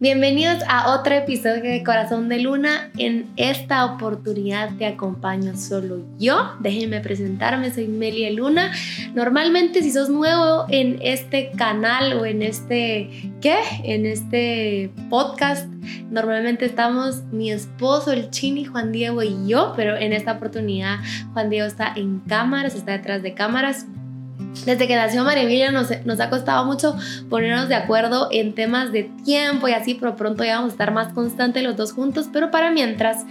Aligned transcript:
Bienvenidos 0.00 0.58
a 0.68 0.92
otro 0.92 1.14
episodio 1.14 1.62
de 1.62 1.84
Corazón 1.84 2.28
de 2.28 2.40
Luna. 2.40 2.90
En 2.98 3.30
esta 3.36 3.84
oportunidad 3.84 4.76
te 4.76 4.86
acompaño 4.86 5.56
solo 5.56 6.04
yo. 6.18 6.50
Déjenme 6.58 6.98
presentarme, 6.98 7.72
soy 7.72 7.86
Melia 7.86 8.32
Luna. 8.32 8.72
Normalmente 9.14 9.84
si 9.84 9.92
sos 9.92 10.10
nuevo 10.10 10.66
en 10.68 10.98
este 11.00 11.52
canal 11.52 12.14
o 12.14 12.26
en 12.26 12.42
este, 12.42 13.08
¿qué? 13.40 13.58
En 13.84 14.04
este 14.04 14.90
podcast, 15.10 15.68
normalmente 16.10 16.64
estamos 16.64 17.22
mi 17.30 17.52
esposo, 17.52 18.10
el 18.10 18.30
Chini, 18.30 18.64
Juan 18.64 18.90
Diego 18.90 19.22
y 19.22 19.46
yo, 19.46 19.74
pero 19.76 19.96
en 19.96 20.12
esta 20.12 20.32
oportunidad 20.32 20.98
Juan 21.34 21.50
Diego 21.50 21.68
está 21.68 21.92
en 21.94 22.18
cámaras, 22.18 22.74
está 22.74 22.90
detrás 22.90 23.22
de 23.22 23.34
cámaras 23.34 23.86
desde 24.64 24.88
que 24.88 24.96
nació 24.96 25.24
María 25.24 25.42
Emilia 25.42 25.70
nos, 25.70 25.88
nos, 26.04 26.20
ha 26.20 26.30
costado 26.30 26.64
mucho 26.64 26.96
ponernos 27.28 27.68
de 27.68 27.74
acuerdo 27.74 28.28
en 28.30 28.54
temas 28.54 28.92
de 28.92 29.10
tiempo 29.24 29.68
y 29.68 29.72
así, 29.72 29.94
pero 29.94 30.16
pronto 30.16 30.44
ya 30.44 30.56
vamos 30.56 30.70
a 30.70 30.72
estar 30.72 30.92
más 30.92 31.12
constantes 31.12 31.62
los 31.62 31.76
dos 31.76 31.92
juntos. 31.92 32.28
Pero 32.32 32.50
para 32.50 32.70
mientras, 32.70 33.24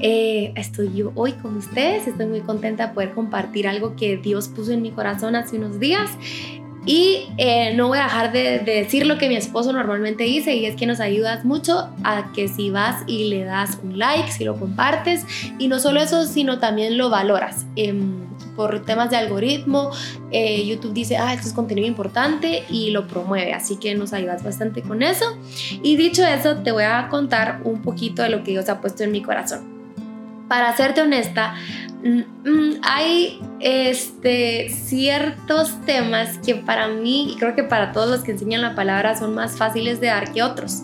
eh, 0.00 0.52
estoy 0.56 0.92
yo 0.94 1.12
hoy 1.14 1.32
con 1.32 1.56
ustedes. 1.56 2.06
Estoy 2.06 2.26
muy 2.26 2.40
contenta 2.40 2.88
de 2.88 2.94
poder 2.94 3.12
compartir 3.12 3.68
algo 3.68 3.96
que 3.96 4.16
Dios 4.16 4.48
puso 4.48 4.72
en 4.72 4.82
mi 4.82 4.90
corazón 4.90 5.36
hace 5.36 5.56
unos 5.56 5.80
días. 5.80 6.10
Y 6.86 7.28
eh, 7.36 7.74
no 7.74 7.88
voy 7.88 7.98
a 7.98 8.04
dejar 8.04 8.32
de, 8.32 8.60
decir 8.60 9.06
lo 9.06 9.18
que 9.18 9.28
mi 9.28 9.36
esposo 9.36 9.72
normalmente 9.72 10.24
dice 10.24 10.54
y 10.54 10.64
es 10.64 10.76
que 10.76 10.86
nos 10.86 10.98
ayudas 10.98 11.44
mucho 11.44 11.90
a 12.04 12.32
que 12.32 12.48
si 12.48 12.70
vas 12.70 13.02
y 13.06 13.28
le 13.28 13.44
das 13.44 13.78
un 13.82 13.98
like, 13.98 14.32
si 14.32 14.44
lo 14.44 14.58
compartes 14.58 15.26
y 15.58 15.68
no 15.68 15.78
solo 15.78 16.00
eso, 16.00 16.24
sino 16.24 16.58
también 16.58 16.96
lo 16.96 17.10
valoras. 17.10 17.66
Em, 17.76 18.29
por 18.56 18.80
temas 18.84 19.10
de 19.10 19.16
algoritmo, 19.16 19.90
eh, 20.30 20.66
YouTube 20.66 20.92
dice, 20.92 21.16
ah, 21.16 21.32
esto 21.32 21.48
es 21.48 21.54
contenido 21.54 21.86
importante 21.86 22.64
y 22.68 22.90
lo 22.90 23.06
promueve, 23.06 23.52
así 23.52 23.76
que 23.76 23.94
nos 23.94 24.12
ayudas 24.12 24.42
bastante 24.42 24.82
con 24.82 25.02
eso. 25.02 25.24
Y 25.82 25.96
dicho 25.96 26.24
eso, 26.24 26.56
te 26.56 26.72
voy 26.72 26.84
a 26.84 27.08
contar 27.08 27.60
un 27.64 27.82
poquito 27.82 28.22
de 28.22 28.30
lo 28.30 28.42
que 28.42 28.52
Dios 28.52 28.68
ha 28.68 28.80
puesto 28.80 29.04
en 29.04 29.12
mi 29.12 29.22
corazón. 29.22 29.80
Para 30.48 30.76
serte 30.76 31.00
honesta, 31.00 31.54
mm, 32.02 32.48
mm, 32.48 32.80
hay 32.82 33.40
este, 33.60 34.68
ciertos 34.68 35.80
temas 35.86 36.38
que 36.38 36.56
para 36.56 36.88
mí, 36.88 37.32
y 37.32 37.36
creo 37.36 37.54
que 37.54 37.62
para 37.62 37.92
todos 37.92 38.10
los 38.10 38.20
que 38.20 38.32
enseñan 38.32 38.62
la 38.62 38.74
palabra, 38.74 39.16
son 39.16 39.34
más 39.34 39.56
fáciles 39.56 40.00
de 40.00 40.08
dar 40.08 40.32
que 40.32 40.42
otros. 40.42 40.82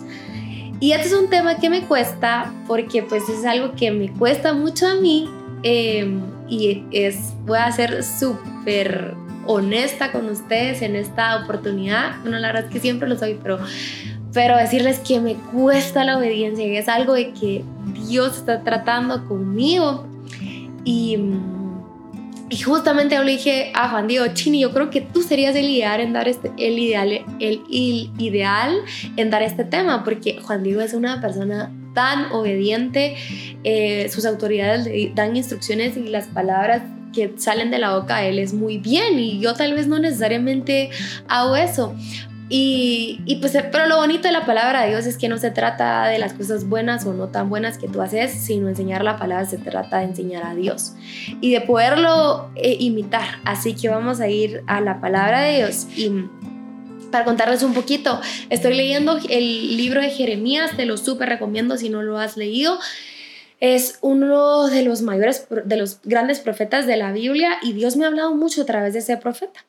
Y 0.79 0.91
este 0.91 1.07
es 1.07 1.13
un 1.13 1.29
tema 1.29 1.57
que 1.57 1.69
me 1.71 1.81
cuesta 1.81 2.53
porque 2.67 3.01
pues 3.01 3.27
es 3.29 3.43
algo 3.45 3.73
que 3.73 3.89
me 3.89 4.13
cuesta 4.13 4.53
mucho 4.53 4.85
a 4.85 4.93
mí 4.93 5.27
Em, 5.63 6.21
y 6.49 6.85
es, 6.91 7.33
voy 7.45 7.59
a 7.59 7.71
ser 7.71 8.03
súper 8.03 9.15
honesta 9.45 10.11
con 10.11 10.29
ustedes 10.29 10.81
en 10.81 10.95
esta 10.95 11.43
oportunidad. 11.43 12.19
Bueno, 12.21 12.37
la 12.39 12.47
verdad 12.47 12.65
es 12.65 12.71
que 12.71 12.79
siempre 12.79 13.07
lo 13.07 13.17
soy, 13.17 13.39
pero, 13.41 13.59
pero 14.33 14.57
decirles 14.57 14.99
que 14.99 15.19
me 15.19 15.35
cuesta 15.35 16.03
la 16.03 16.17
obediencia, 16.17 16.65
que 16.65 16.77
es 16.77 16.89
algo 16.89 17.13
de 17.13 17.33
que 17.33 17.63
Dios 18.07 18.37
está 18.37 18.63
tratando 18.63 19.25
conmigo. 19.25 20.05
Y, 20.83 21.17
y 22.49 22.57
justamente 22.59 23.15
yo 23.15 23.23
le 23.23 23.33
dije 23.33 23.71
a 23.73 23.89
Juan 23.89 24.07
Diego, 24.07 24.25
Chini, 24.33 24.61
yo 24.61 24.71
creo 24.71 24.89
que 24.89 25.01
tú 25.01 25.21
serías 25.21 25.55
el 25.55 25.65
ideal 25.69 25.99
en 25.99 26.13
dar 26.13 26.27
este, 26.27 26.51
el 26.57 26.79
ideal, 26.79 27.11
el, 27.39 27.61
el 27.71 28.11
ideal 28.17 28.77
en 29.17 29.29
dar 29.29 29.43
este 29.43 29.63
tema, 29.63 30.03
porque 30.03 30.39
Juan 30.41 30.63
Diego 30.63 30.81
es 30.81 30.93
una 30.93 31.19
persona 31.19 31.71
tan 31.97 32.31
obediente, 32.31 33.15
eh, 33.63 34.07
sus 34.11 34.27
autoridades 34.27 34.85
le 34.85 35.11
dan 35.15 35.35
instrucciones 35.35 35.97
y 35.97 36.03
las 36.09 36.27
palabras 36.27 36.83
que 37.11 37.33
salen 37.37 37.71
de 37.71 37.79
la 37.79 37.97
boca 37.97 38.19
de 38.19 38.29
él 38.29 38.37
es 38.37 38.53
muy 38.53 38.77
bien 38.77 39.17
y 39.17 39.39
yo 39.39 39.55
tal 39.55 39.73
vez 39.73 39.87
no 39.87 39.97
necesariamente 39.97 40.91
hago 41.27 41.55
eso. 41.55 41.95
Y, 42.49 43.19
y, 43.25 43.37
pues, 43.37 43.57
pero 43.71 43.87
lo 43.87 43.97
bonito 43.97 44.27
de 44.27 44.31
la 44.31 44.45
palabra 44.45 44.83
de 44.83 44.89
Dios 44.89 45.07
es 45.07 45.17
que 45.17 45.27
no 45.27 45.39
se 45.39 45.49
trata 45.49 46.07
de 46.07 46.19
las 46.19 46.33
cosas 46.33 46.69
buenas 46.69 47.03
o 47.07 47.13
no 47.13 47.29
tan 47.29 47.49
buenas 47.49 47.79
que 47.79 47.87
tú 47.87 47.99
haces, 47.99 48.31
sino 48.31 48.69
enseñar 48.69 49.03
la 49.03 49.17
palabra, 49.17 49.45
se 49.47 49.57
trata 49.57 49.97
de 49.97 50.05
enseñar 50.05 50.45
a 50.45 50.53
Dios 50.53 50.93
y 51.41 51.51
de 51.51 51.61
poderlo 51.61 52.51
eh, 52.53 52.77
imitar. 52.79 53.39
Así 53.43 53.73
que 53.73 53.89
vamos 53.89 54.21
a 54.21 54.27
ir 54.27 54.61
a 54.67 54.81
la 54.81 55.01
palabra 55.01 55.41
de 55.41 55.57
Dios 55.57 55.87
y 55.97 56.11
para 57.11 57.25
contarles 57.25 57.63
un 57.63 57.73
poquito, 57.73 58.21
estoy 58.49 58.75
leyendo 58.75 59.19
el 59.29 59.77
libro 59.77 60.01
de 60.01 60.09
Jeremías, 60.09 60.75
te 60.75 60.85
lo 60.85 60.97
súper 60.97 61.29
recomiendo 61.29 61.77
si 61.77 61.89
no 61.89 62.03
lo 62.03 62.17
has 62.17 62.37
leído. 62.37 62.79
Es 63.59 63.97
uno 64.01 64.67
de 64.67 64.83
los 64.83 65.01
mayores, 65.01 65.47
de 65.49 65.77
los 65.77 65.99
grandes 66.03 66.39
profetas 66.39 66.85
de 66.85 66.97
la 66.97 67.11
Biblia 67.11 67.57
y 67.63 67.73
Dios 67.73 67.95
me 67.95 68.05
ha 68.05 68.09
hablado 68.09 68.35
mucho 68.35 68.61
a 68.61 68.65
través 68.65 68.93
de 68.93 68.99
ese 68.99 69.17
profeta. 69.17 69.65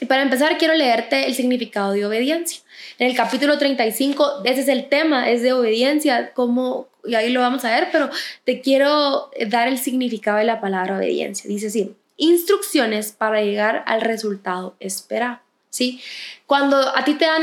Y 0.00 0.06
para 0.06 0.22
empezar 0.22 0.58
quiero 0.58 0.74
leerte 0.74 1.26
el 1.26 1.34
significado 1.34 1.92
de 1.92 2.06
obediencia. 2.06 2.62
En 2.98 3.08
el 3.08 3.16
capítulo 3.16 3.58
35, 3.58 4.42
ese 4.44 4.60
es 4.60 4.68
el 4.68 4.88
tema, 4.88 5.28
es 5.28 5.42
de 5.42 5.52
obediencia, 5.52 6.32
como, 6.32 6.88
y 7.04 7.14
ahí 7.14 7.30
lo 7.30 7.40
vamos 7.40 7.64
a 7.64 7.70
ver, 7.70 7.88
pero 7.90 8.08
te 8.44 8.60
quiero 8.60 9.30
dar 9.48 9.68
el 9.68 9.78
significado 9.78 10.38
de 10.38 10.44
la 10.44 10.60
palabra 10.60 10.96
obediencia. 10.96 11.48
Dice 11.48 11.66
así, 11.66 11.96
instrucciones 12.16 13.12
para 13.12 13.42
llegar 13.42 13.82
al 13.86 14.00
resultado 14.00 14.76
esperado. 14.78 15.40
¿Sí? 15.70 16.00
Cuando 16.46 16.76
a 16.76 17.04
ti 17.04 17.14
te 17.14 17.26
dan, 17.26 17.42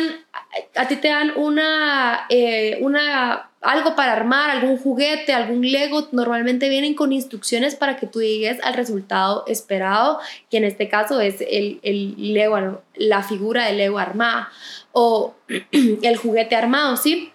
a 0.76 0.88
ti 0.88 0.96
te 0.96 1.10
dan 1.10 1.32
una, 1.36 2.26
eh, 2.30 2.80
una, 2.82 3.52
algo 3.62 3.96
para 3.96 4.14
armar, 4.14 4.50
algún 4.50 4.78
juguete, 4.78 5.34
algún 5.34 5.62
Lego, 5.62 6.08
normalmente 6.12 6.70
vienen 6.70 6.96
con 6.96 7.12
instrucciones 7.12 7.76
para 7.76 7.98
que 7.98 8.08
tú 8.08 8.22
llegues 8.22 8.60
al 8.64 8.74
resultado 8.74 9.44
esperado, 9.48 10.20
que 10.50 10.58
en 10.58 10.64
este 10.64 10.90
caso 10.90 11.22
es 11.22 11.42
el, 11.42 11.80
el 11.84 12.34
Lego, 12.34 12.82
la 12.96 13.24
figura 13.24 13.66
del 13.66 13.78
Lego 13.78 14.00
armada 14.00 14.50
o 14.92 15.36
el 15.72 16.18
juguete 16.18 16.56
armado, 16.56 16.98
¿sí? 16.98 17.32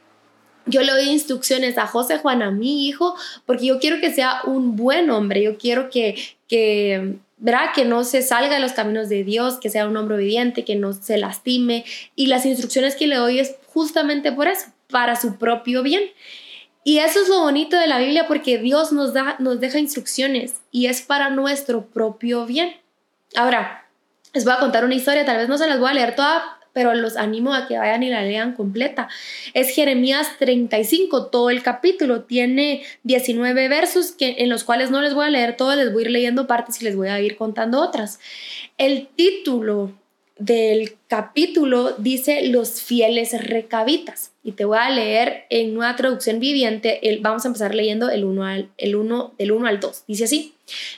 Yo 0.66 0.82
le 0.82 0.92
doy 0.92 1.08
instrucciones 1.08 1.78
a 1.78 1.86
José 1.86 2.18
Juan, 2.18 2.42
a 2.42 2.50
mi 2.50 2.86
hijo, 2.86 3.16
porque 3.46 3.66
yo 3.66 3.80
quiero 3.80 4.00
que 4.00 4.12
sea 4.12 4.42
un 4.44 4.76
buen 4.76 5.10
hombre, 5.10 5.42
yo 5.42 5.56
quiero 5.56 5.88
que, 5.90 6.16
que 6.48 7.16
¿verdad? 7.40 7.70
Que 7.74 7.84
no 7.84 8.04
se 8.04 8.22
salga 8.22 8.54
de 8.54 8.60
los 8.60 8.72
caminos 8.72 9.08
de 9.08 9.24
Dios, 9.24 9.58
que 9.58 9.70
sea 9.70 9.88
un 9.88 9.96
hombre 9.96 10.16
obediente, 10.16 10.64
que 10.64 10.76
no 10.76 10.92
se 10.92 11.16
lastime. 11.16 11.84
Y 12.14 12.26
las 12.26 12.46
instrucciones 12.46 12.94
que 12.94 13.06
le 13.06 13.16
doy 13.16 13.40
es 13.40 13.56
justamente 13.66 14.30
por 14.30 14.46
eso, 14.46 14.66
para 14.88 15.16
su 15.16 15.36
propio 15.36 15.82
bien. 15.82 16.02
Y 16.84 16.98
eso 16.98 17.20
es 17.20 17.28
lo 17.28 17.40
bonito 17.40 17.78
de 17.78 17.86
la 17.86 17.98
Biblia 17.98 18.26
porque 18.26 18.58
Dios 18.58 18.92
nos, 18.92 19.12
da, 19.12 19.36
nos 19.38 19.60
deja 19.60 19.78
instrucciones 19.78 20.60
y 20.70 20.86
es 20.86 21.02
para 21.02 21.30
nuestro 21.30 21.86
propio 21.86 22.46
bien. 22.46 22.74
Ahora, 23.36 23.86
les 24.32 24.44
voy 24.44 24.54
a 24.54 24.58
contar 24.58 24.84
una 24.84 24.94
historia, 24.94 25.24
tal 25.24 25.38
vez 25.38 25.48
no 25.48 25.58
se 25.58 25.66
las 25.66 25.80
voy 25.80 25.90
a 25.90 25.94
leer 25.94 26.14
toda, 26.14 26.59
pero 26.72 26.94
los 26.94 27.16
animo 27.16 27.54
a 27.54 27.66
que 27.66 27.78
vayan 27.78 28.02
y 28.02 28.10
la 28.10 28.22
lean 28.22 28.54
completa. 28.54 29.08
Es 29.54 29.74
Jeremías 29.74 30.28
35, 30.38 31.26
todo 31.26 31.50
el 31.50 31.62
capítulo. 31.62 32.22
Tiene 32.22 32.82
19 33.02 33.68
versos 33.68 34.12
que, 34.12 34.36
en 34.38 34.48
los 34.48 34.64
cuales 34.64 34.90
no 34.90 35.00
les 35.00 35.14
voy 35.14 35.26
a 35.26 35.30
leer 35.30 35.56
todo, 35.56 35.74
les 35.76 35.92
voy 35.92 36.02
a 36.02 36.06
ir 36.06 36.12
leyendo 36.12 36.46
partes 36.46 36.80
y 36.80 36.84
les 36.84 36.96
voy 36.96 37.08
a 37.08 37.20
ir 37.20 37.36
contando 37.36 37.80
otras. 37.80 38.20
El 38.78 39.08
título 39.08 39.92
del 40.40 40.96
capítulo 41.06 41.92
dice 41.98 42.48
los 42.48 42.80
fieles 42.80 43.38
recabitas 43.44 44.32
y 44.42 44.52
te 44.52 44.64
voy 44.64 44.78
a 44.78 44.88
leer 44.88 45.44
en 45.50 45.76
una 45.76 45.94
traducción 45.96 46.40
viviente, 46.40 47.08
el, 47.08 47.20
vamos 47.20 47.44
a 47.44 47.48
empezar 47.48 47.74
leyendo 47.74 48.08
el 48.08 48.24
1 48.24 48.44
al, 48.44 48.70
el 48.78 48.96
uno, 48.96 49.34
del 49.38 49.52
1 49.52 49.68
al 49.68 49.80
2. 49.80 50.04
Dice 50.08 50.24
así, 50.24 50.54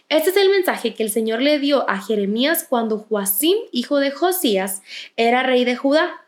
este 0.08 0.30
es 0.30 0.36
el 0.36 0.48
mensaje 0.48 0.94
que 0.94 1.02
el 1.02 1.10
Señor 1.10 1.42
le 1.42 1.58
dio 1.58 1.90
a 1.90 2.00
Jeremías 2.00 2.64
cuando 2.68 2.98
Joacim, 2.98 3.56
hijo 3.72 3.98
de 3.98 4.12
Josías, 4.12 4.82
era 5.16 5.42
rey 5.42 5.64
de 5.64 5.74
Judá. 5.74 6.20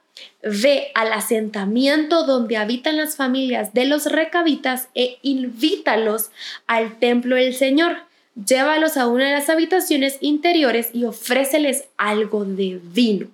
Ve 0.42 0.90
al 0.94 1.12
asentamiento 1.12 2.24
donde 2.26 2.56
habitan 2.56 2.96
las 2.96 3.16
familias 3.16 3.74
de 3.74 3.84
los 3.84 4.06
recabitas 4.06 4.88
e 4.94 5.18
invítalos 5.22 6.30
al 6.66 6.98
templo 6.98 7.36
del 7.36 7.54
Señor 7.54 7.96
llévalos 8.34 8.96
a 8.96 9.06
una 9.06 9.26
de 9.26 9.32
las 9.32 9.48
habitaciones 9.48 10.18
interiores 10.20 10.90
y 10.92 11.04
ofréceles 11.04 11.84
algo 11.96 12.44
de 12.44 12.80
vino. 12.82 13.28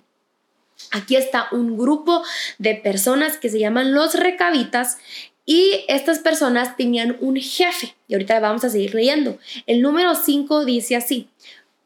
Aquí 0.91 1.15
está 1.15 1.47
un 1.51 1.77
grupo 1.77 2.23
de 2.57 2.75
personas 2.75 3.37
que 3.37 3.49
se 3.49 3.59
llaman 3.59 3.93
los 3.93 4.15
recabitas 4.15 4.97
y 5.45 5.83
estas 5.87 6.19
personas 6.19 6.77
tenían 6.77 7.17
un 7.19 7.35
jefe. 7.35 7.95
Y 8.07 8.13
ahorita 8.13 8.39
vamos 8.39 8.63
a 8.63 8.69
seguir 8.69 8.95
leyendo. 8.95 9.37
El 9.67 9.81
número 9.81 10.15
5 10.15 10.65
dice 10.65 10.95
así, 10.95 11.27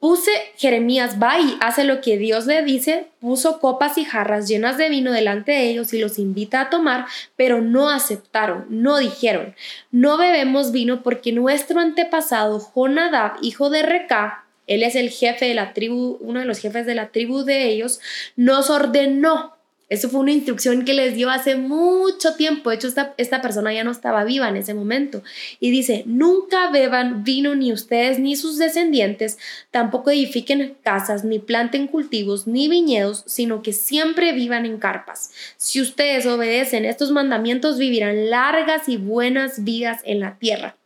Puse, 0.05 0.29
Jeremías 0.55 1.15
va 1.19 1.39
y 1.39 1.57
hace 1.61 1.83
lo 1.83 1.99
que 1.99 2.19
Dios 2.19 2.45
le 2.45 2.61
dice, 2.61 3.07
puso 3.19 3.59
copas 3.59 3.97
y 3.97 4.05
jarras 4.05 4.47
llenas 4.47 4.77
de 4.77 4.87
vino 4.87 5.11
delante 5.11 5.53
de 5.53 5.67
ellos 5.67 5.95
y 5.95 5.99
los 5.99 6.19
invita 6.19 6.61
a 6.61 6.69
tomar, 6.69 7.07
pero 7.35 7.59
no 7.59 7.89
aceptaron, 7.89 8.67
no 8.69 8.99
dijeron, 8.99 9.55
no 9.89 10.17
bebemos 10.17 10.71
vino 10.71 11.01
porque 11.01 11.31
nuestro 11.31 11.79
antepasado 11.79 12.59
Jonadab, 12.59 13.37
hijo 13.41 13.71
de 13.71 13.81
Reca, 13.81 14.45
él 14.67 14.83
es 14.83 14.95
el 14.95 15.09
jefe 15.09 15.45
de 15.45 15.55
la 15.55 15.73
tribu, 15.73 16.19
uno 16.21 16.39
de 16.39 16.45
los 16.45 16.59
jefes 16.59 16.85
de 16.85 16.93
la 16.93 17.07
tribu 17.07 17.43
de 17.43 17.65
ellos, 17.69 17.99
nos 18.35 18.69
ordenó 18.69 19.54
Eso 19.87 20.09
fue 20.09 20.21
una 20.21 20.31
instrucción 20.31 20.83
que 20.83 20.95
les 20.95 21.15
dio 21.15 21.29
hace 21.29 21.55
mucho 21.55 22.33
tiempo. 22.35 22.69
De 22.69 22.77
hecho, 22.77 22.87
esta, 22.87 23.13
esta, 23.17 23.41
persona 23.41 23.71
ya 23.71 23.83
no 23.83 23.91
estaba 23.91 24.23
viva 24.23 24.49
en 24.49 24.55
ese 24.55 24.73
momento. 24.73 25.21
Y 25.59 25.69
dice, 25.69 26.01
nunca 26.07 26.71
beban 26.71 27.23
vino 27.23 27.53
ni 27.53 27.71
ustedes 27.71 28.17
ni 28.17 28.35
sus 28.35 28.57
descendientes, 28.57 29.37
tampoco 29.69 30.09
edifiquen 30.09 30.75
casas, 30.81 31.23
ni 31.23 31.37
planten 31.37 31.85
cultivos, 31.85 32.47
ni 32.47 32.67
viñedos, 32.67 33.23
sino 33.27 33.61
que 33.61 33.73
siempre 33.73 34.33
vivan 34.33 34.65
en 34.65 34.79
carpas. 34.79 35.29
Si 35.57 35.79
ustedes 35.79 36.25
obedecen 36.25 36.83
estos 36.85 37.11
mandamientos, 37.11 37.77
vivirán 37.77 38.31
largas 38.31 38.89
y 38.89 38.97
buenas 38.97 39.63
vidas 39.63 40.01
en 40.03 40.19
la 40.19 40.39
tierra. 40.39 40.77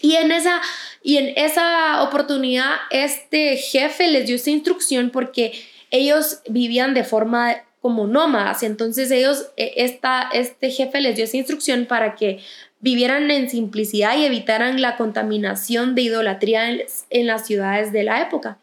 Y 0.00 0.14
en 0.14 0.30
esa, 0.30 0.60
y 1.02 1.16
en 1.16 1.32
esa 1.36 2.02
oportunidad, 2.02 2.76
este 2.90 3.56
jefe 3.56 4.08
les 4.08 4.26
dio 4.26 4.36
esta 4.36 4.50
instrucción 4.50 5.10
porque 5.10 5.52
ellos 5.90 6.40
vivían 6.48 6.94
de 6.94 7.02
forma 7.02 7.56
como 7.80 8.06
nómadas. 8.06 8.62
Entonces 8.62 9.10
ellos, 9.10 9.46
e, 9.56 9.74
esta, 9.76 10.28
este 10.32 10.70
jefe 10.70 11.00
les 11.00 11.16
dio 11.16 11.24
esa 11.24 11.36
instrucción 11.36 11.86
para 11.86 12.14
que 12.14 12.40
vivieran 12.80 13.30
en 13.30 13.48
simplicidad 13.48 14.16
y 14.16 14.24
evitaran 14.24 14.80
la 14.80 14.96
contaminación 14.96 15.94
de 15.94 16.02
idolatría 16.02 16.68
en, 16.70 17.26
las 17.26 17.46
ciudades 17.46 17.92
de 17.92 18.04
la 18.04 18.20
época. 18.22 18.58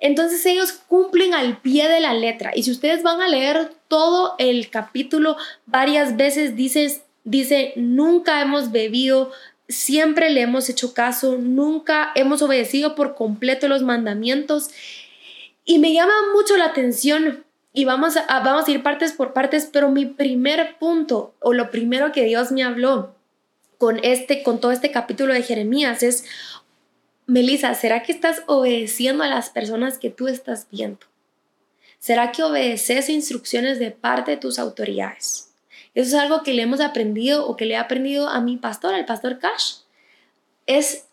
Entonces 0.00 0.44
ellos 0.46 0.72
cumplen 0.72 1.32
al 1.32 1.58
pie 1.58 1.88
de 1.88 2.00
la 2.00 2.12
letra. 2.12 2.52
Y 2.54 2.64
si 2.64 2.70
ustedes 2.70 3.02
van 3.02 3.20
a 3.20 3.28
leer 3.28 3.72
todo 3.88 4.34
el 4.38 4.68
capítulo 4.68 5.36
varias 5.66 6.16
veces, 6.16 6.56
dice, 6.56 7.02
dice 7.24 7.72
nunca 7.76 8.42
hemos 8.42 8.72
bebido 8.72 9.30
siempre 9.68 10.30
le 10.30 10.42
hemos 10.42 10.68
hecho 10.68 10.94
caso, 10.94 11.38
nunca 11.38 12.12
hemos 12.14 12.42
obedecido 12.42 12.94
por 12.94 13.14
completo 13.14 13.68
los 13.68 13.82
mandamientos. 13.82 14.70
Y 15.64 15.78
me 15.78 15.92
llama 15.92 16.12
mucho 16.34 16.56
la 16.56 16.66
atención 16.66 17.44
y 17.72 17.84
vamos 17.84 18.16
a, 18.16 18.40
vamos 18.40 18.68
a 18.68 18.70
ir 18.70 18.82
partes 18.82 19.12
por 19.12 19.32
partes, 19.32 19.68
pero 19.72 19.88
mi 19.88 20.06
primer 20.06 20.78
punto 20.78 21.34
o 21.40 21.52
lo 21.52 21.70
primero 21.70 22.12
que 22.12 22.24
Dios 22.24 22.52
me 22.52 22.62
habló 22.62 23.14
con 23.78 23.98
este 24.04 24.42
con 24.42 24.60
todo 24.60 24.72
este 24.72 24.90
capítulo 24.90 25.34
de 25.34 25.42
Jeremías 25.42 26.02
es 26.02 26.24
Melissa, 27.26 27.74
¿será 27.74 28.02
que 28.02 28.12
estás 28.12 28.42
obedeciendo 28.46 29.24
a 29.24 29.28
las 29.28 29.48
personas 29.48 29.98
que 29.98 30.10
tú 30.10 30.28
estás 30.28 30.66
viendo? 30.70 31.06
¿Será 31.98 32.32
que 32.32 32.42
obedeces 32.42 33.08
instrucciones 33.08 33.78
de 33.78 33.90
parte 33.92 34.32
de 34.32 34.36
tus 34.36 34.58
autoridades? 34.58 35.52
Eso 35.94 36.16
es 36.16 36.22
algo 36.22 36.42
que 36.42 36.52
le 36.52 36.62
hemos 36.62 36.80
aprendido 36.80 37.46
o 37.46 37.56
que 37.56 37.64
le 37.64 37.74
he 37.74 37.76
aprendido 37.76 38.28
a 38.28 38.40
mi 38.40 38.56
pastor, 38.56 38.94
al 38.94 39.04
pastor 39.04 39.38
Cash. 39.38 39.76
Es 40.66 41.06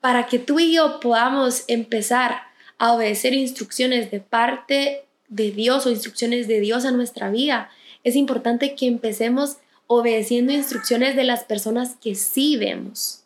para 0.00 0.26
que 0.26 0.38
tú 0.38 0.60
y 0.60 0.74
yo 0.74 1.00
podamos 1.00 1.64
empezar 1.66 2.42
a 2.78 2.92
obedecer 2.92 3.34
instrucciones 3.34 4.10
de 4.10 4.20
parte 4.20 5.04
de 5.34 5.50
Dios 5.50 5.84
o 5.84 5.90
instrucciones 5.90 6.46
de 6.46 6.60
Dios 6.60 6.84
a 6.84 6.92
nuestra 6.92 7.30
vida, 7.30 7.70
es 8.04 8.16
importante 8.16 8.74
que 8.74 8.86
empecemos 8.86 9.56
obedeciendo 9.86 10.52
instrucciones 10.52 11.16
de 11.16 11.24
las 11.24 11.44
personas 11.44 11.96
que 12.00 12.14
sí 12.14 12.56
vemos. 12.56 13.24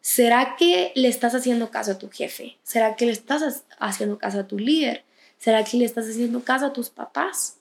¿Será 0.00 0.56
que 0.56 0.92
le 0.94 1.08
estás 1.08 1.34
haciendo 1.34 1.70
caso 1.70 1.92
a 1.92 1.98
tu 1.98 2.08
jefe? 2.10 2.56
¿Será 2.62 2.96
que 2.96 3.06
le 3.06 3.12
estás 3.12 3.64
haciendo 3.78 4.18
caso 4.18 4.40
a 4.40 4.46
tu 4.46 4.58
líder? 4.58 5.04
¿Será 5.38 5.64
que 5.64 5.76
le 5.76 5.84
estás 5.84 6.08
haciendo 6.08 6.42
caso 6.42 6.66
a 6.66 6.72
tus 6.72 6.88
papás? 6.90 7.56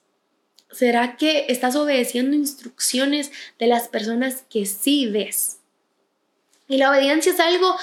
¿Será 0.72 1.18
que 1.18 1.46
estás 1.50 1.76
obedeciendo 1.76 2.36
instrucciones 2.36 3.32
de 3.58 3.68
las 3.68 3.88
personas 3.88 4.44
que 4.50 4.66
sí 4.66 5.08
ves? 5.08 5.58
Y 6.68 6.78
la 6.78 6.92
obediencia 6.92 7.34
es 7.34 7.40
algo 7.40 7.76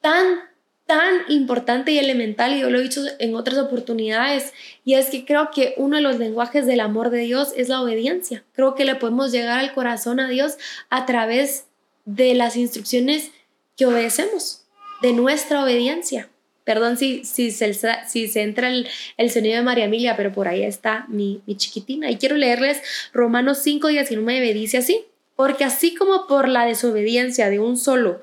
tan 0.00 0.40
tan 0.86 1.22
importante 1.28 1.92
y 1.92 1.98
elemental, 1.98 2.54
y 2.54 2.60
yo 2.60 2.70
lo 2.70 2.78
he 2.78 2.82
dicho 2.82 3.00
en 3.18 3.34
otras 3.34 3.58
oportunidades, 3.58 4.52
y 4.84 4.94
es 4.94 5.06
que 5.06 5.24
creo 5.24 5.50
que 5.50 5.74
uno 5.78 5.96
de 5.96 6.02
los 6.02 6.18
lenguajes 6.18 6.66
del 6.66 6.80
amor 6.80 7.10
de 7.10 7.20
Dios 7.20 7.52
es 7.56 7.68
la 7.68 7.80
obediencia. 7.80 8.44
Creo 8.52 8.74
que 8.74 8.84
le 8.84 8.94
podemos 8.94 9.32
llegar 9.32 9.58
al 9.58 9.72
corazón 9.72 10.20
a 10.20 10.28
Dios 10.28 10.56
a 10.90 11.06
través 11.06 11.66
de 12.04 12.34
las 12.34 12.56
instrucciones 12.56 13.30
que 13.76 13.86
obedecemos, 13.86 14.64
de 15.00 15.12
nuestra 15.12 15.64
obediencia. 15.64 16.28
Perdón 16.64 16.96
si, 16.96 17.24
si, 17.24 17.50
se, 17.50 17.74
si 18.06 18.28
se 18.28 18.42
entra 18.42 18.68
el, 18.68 18.88
el, 19.16 19.30
sonido 19.30 19.56
de 19.56 19.62
María 19.62 19.84
Emilia, 19.84 20.16
pero 20.16 20.32
por 20.32 20.48
ahí 20.48 20.62
está 20.62 21.04
mi, 21.08 21.42
mi 21.46 21.56
chiquitina. 21.56 22.10
Y 22.10 22.16
quiero 22.16 22.36
leerles 22.36 22.80
Romanos 23.12 23.58
5, 23.62 23.88
19, 23.88 24.54
dice 24.54 24.78
así, 24.78 25.04
porque 25.36 25.64
así 25.64 25.94
como 25.94 26.26
por 26.26 26.48
la 26.48 26.64
desobediencia 26.64 27.50
de 27.50 27.58
un 27.58 27.76
solo, 27.76 28.22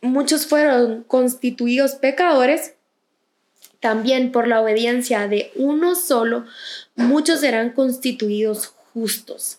muchos 0.00 0.46
fueron 0.46 1.04
constituidos 1.04 1.94
pecadores, 1.94 2.74
también 3.80 4.30
por 4.30 4.46
la 4.46 4.60
obediencia 4.60 5.26
de 5.26 5.52
uno 5.56 5.94
solo, 5.94 6.44
muchos 6.96 7.40
serán 7.40 7.70
constituidos 7.70 8.74
justos. 8.92 9.58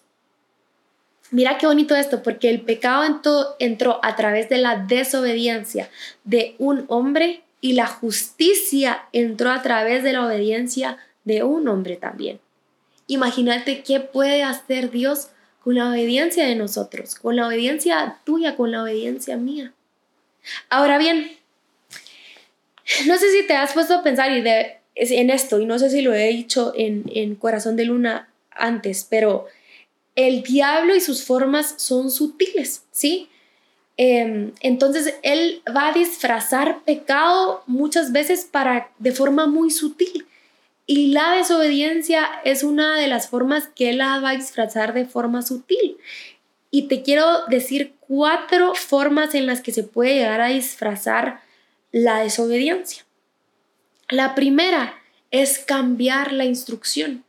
Mira 1.31 1.57
qué 1.57 1.65
bonito 1.65 1.95
esto, 1.95 2.21
porque 2.21 2.49
el 2.49 2.61
pecado 2.61 3.05
entró, 3.05 3.55
entró 3.59 3.99
a 4.03 4.15
través 4.15 4.49
de 4.49 4.57
la 4.57 4.75
desobediencia 4.77 5.89
de 6.23 6.55
un 6.59 6.85
hombre 6.89 7.43
y 7.61 7.73
la 7.73 7.87
justicia 7.87 9.05
entró 9.13 9.51
a 9.51 9.61
través 9.61 10.03
de 10.03 10.13
la 10.13 10.25
obediencia 10.25 10.97
de 11.23 11.43
un 11.43 11.67
hombre 11.67 11.95
también. 11.95 12.39
Imagínate 13.07 13.81
qué 13.83 13.99
puede 13.99 14.43
hacer 14.43 14.91
Dios 14.91 15.29
con 15.63 15.75
la 15.75 15.89
obediencia 15.89 16.45
de 16.45 16.55
nosotros, 16.55 17.15
con 17.15 17.35
la 17.35 17.47
obediencia 17.47 18.19
tuya, 18.25 18.55
con 18.55 18.71
la 18.71 18.83
obediencia 18.83 19.37
mía. 19.37 19.73
Ahora 20.69 20.97
bien, 20.97 21.31
no 23.07 23.17
sé 23.17 23.31
si 23.31 23.47
te 23.47 23.53
has 23.53 23.73
puesto 23.73 23.95
a 23.95 24.03
pensar 24.03 24.31
en 24.31 25.29
esto, 25.29 25.59
y 25.59 25.65
no 25.65 25.79
sé 25.79 25.89
si 25.89 26.01
lo 26.01 26.13
he 26.13 26.27
dicho 26.27 26.73
en, 26.75 27.35
Corazón 27.35 27.75
de 27.75 27.85
Luna 27.85 28.29
antes, 28.51 29.05
pero 29.09 29.47
el 30.15 30.43
diablo 30.43 30.95
y 30.95 31.01
sus 31.01 31.23
formas 31.23 31.75
son 31.77 32.11
sutiles, 32.11 32.83
¿sí? 32.91 33.29
Em, 33.97 34.51
entonces 34.61 35.15
él 35.21 35.61
va 35.75 35.89
a 35.89 35.93
disfrazar 35.93 36.83
pecado 36.83 37.63
muchas 37.67 38.11
veces 38.11 38.47
para 38.49 38.89
de 38.99 39.11
forma 39.11 39.47
muy 39.47 39.69
sutil. 39.69 40.25
Y 40.87 41.07
la 41.13 41.33
desobediencia 41.33 42.27
es 42.43 42.63
una 42.63 42.99
de 42.99 43.07
las 43.07 43.29
formas 43.29 43.69
que 43.75 43.91
él 43.91 43.99
la 43.99 44.19
va 44.19 44.31
a 44.31 44.35
disfrazar 44.35 44.93
de 44.93 45.05
forma 45.05 45.41
sutil. 45.41 45.97
Y 46.71 46.83
te 46.83 47.03
quiero 47.03 47.45
decir 47.47 47.93
cuatro 47.99 48.73
formas 48.75 49.35
en 49.35 49.45
las 49.45 49.61
que 49.61 49.73
se 49.73 49.83
puede 49.83 50.15
llegar 50.15 50.39
a 50.39 50.47
disfrazar 50.47 51.41
la 51.91 52.19
desobediencia. 52.19 53.03
La 54.09 54.35
primera 54.35 54.95
es 55.31 55.59
cambiar 55.59 56.31
la 56.31 56.45
instrucción. 56.45 57.25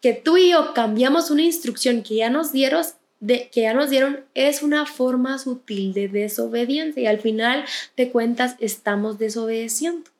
Que 0.00 0.12
tú 0.12 0.36
y 0.36 0.50
yo 0.50 0.74
cambiamos 0.74 1.30
una 1.30 1.42
instrucción 1.42 2.02
que 2.02 2.16
ya 2.16 2.30
nos 2.30 2.52
dieron, 2.52 2.84
que 3.26 3.50
ya 3.54 3.74
nos 3.74 3.90
dieron 3.90 4.24
es 4.34 4.62
una 4.62 4.86
forma 4.86 5.38
sutil 5.38 5.92
de 5.92 6.08
desobediencia 6.08 7.02
y 7.02 7.06
al 7.06 7.18
final 7.18 7.64
de 7.96 8.10
cuentas 8.10 8.56
estamos 8.60 9.18
desobedeciendo. 9.18 10.10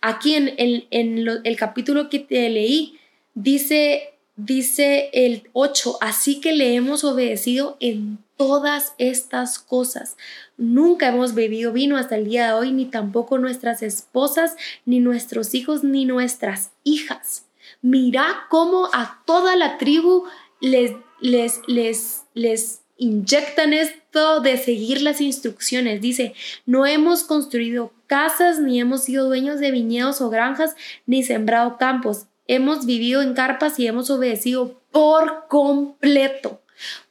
Aquí 0.00 0.36
en, 0.36 0.54
en 0.58 1.28
el 1.44 1.56
capítulo 1.56 2.08
que 2.08 2.20
te 2.20 2.48
leí 2.48 2.98
dice 3.34 4.15
dice 4.36 5.10
el 5.12 5.48
8, 5.52 5.98
así 6.00 6.40
que 6.40 6.52
le 6.52 6.74
hemos 6.74 7.04
obedecido 7.04 7.76
en 7.80 8.18
todas 8.36 8.94
estas 8.98 9.58
cosas. 9.58 10.16
Nunca 10.56 11.08
hemos 11.08 11.34
bebido 11.34 11.72
vino 11.72 11.96
hasta 11.96 12.16
el 12.16 12.26
día 12.26 12.48
de 12.48 12.52
hoy, 12.52 12.72
ni 12.72 12.84
tampoco 12.84 13.38
nuestras 13.38 13.82
esposas, 13.82 14.56
ni 14.84 15.00
nuestros 15.00 15.54
hijos, 15.54 15.84
ni 15.84 16.04
nuestras 16.04 16.70
hijas. 16.84 17.46
Mira 17.80 18.46
cómo 18.50 18.90
a 18.92 19.22
toda 19.26 19.56
la 19.56 19.78
tribu 19.78 20.24
les, 20.60 20.92
les, 21.20 21.60
les, 21.66 22.24
les 22.34 22.80
inyectan 22.98 23.72
esto 23.72 24.40
de 24.40 24.58
seguir 24.58 25.02
las 25.02 25.20
instrucciones. 25.20 26.00
Dice, 26.00 26.34
no 26.66 26.86
hemos 26.86 27.24
construido 27.24 27.92
casas, 28.06 28.60
ni 28.60 28.80
hemos 28.80 29.04
sido 29.04 29.26
dueños 29.26 29.60
de 29.60 29.70
viñedos 29.70 30.20
o 30.20 30.30
granjas, 30.30 30.76
ni 31.06 31.22
sembrado 31.22 31.78
campos 31.78 32.26
hemos 32.48 32.86
vivido 32.86 33.22
en 33.22 33.34
carpas 33.34 33.78
y 33.78 33.86
hemos 33.86 34.10
obedecido 34.10 34.80
por 34.90 35.46
completo, 35.48 36.60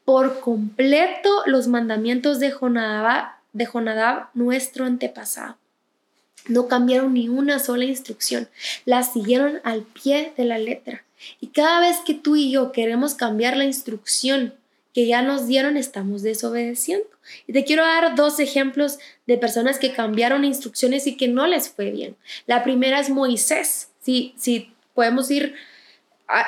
por 0.03 0.39
completo 0.39 1.29
los 1.45 1.67
mandamientos 1.67 2.39
de 2.39 2.51
Jonadab, 2.51 3.25
de 3.53 3.65
Jonadab 3.65 4.29
nuestro 4.33 4.85
antepasado. 4.85 5.57
No 6.47 6.67
cambiaron 6.67 7.13
ni 7.13 7.27
una 7.27 7.59
sola 7.59 7.85
instrucción, 7.85 8.47
las 8.85 9.13
siguieron 9.13 9.59
al 9.63 9.81
pie 9.81 10.33
de 10.37 10.45
la 10.45 10.57
letra. 10.57 11.03
Y 11.39 11.47
cada 11.47 11.79
vez 11.79 11.97
que 12.05 12.13
tú 12.13 12.35
y 12.35 12.51
yo 12.51 12.71
queremos 12.71 13.15
cambiar 13.15 13.57
la 13.57 13.63
instrucción 13.63 14.53
que 14.93 15.07
ya 15.07 15.21
nos 15.21 15.47
dieron, 15.47 15.75
estamos 15.75 16.21
desobedeciendo. 16.21 17.07
Y 17.47 17.53
te 17.53 17.65
quiero 17.65 17.83
dar 17.83 18.15
dos 18.15 18.39
ejemplos 18.39 18.99
de 19.25 19.37
personas 19.37 19.79
que 19.79 19.91
cambiaron 19.91 20.45
instrucciones 20.45 21.07
y 21.07 21.17
que 21.17 21.27
no 21.27 21.47
les 21.47 21.69
fue 21.69 21.91
bien. 21.91 22.15
La 22.45 22.63
primera 22.63 22.99
es 22.99 23.09
Moisés. 23.09 23.89
Si, 23.99 24.33
si 24.37 24.74
podemos 24.95 25.29
ir 25.29 25.55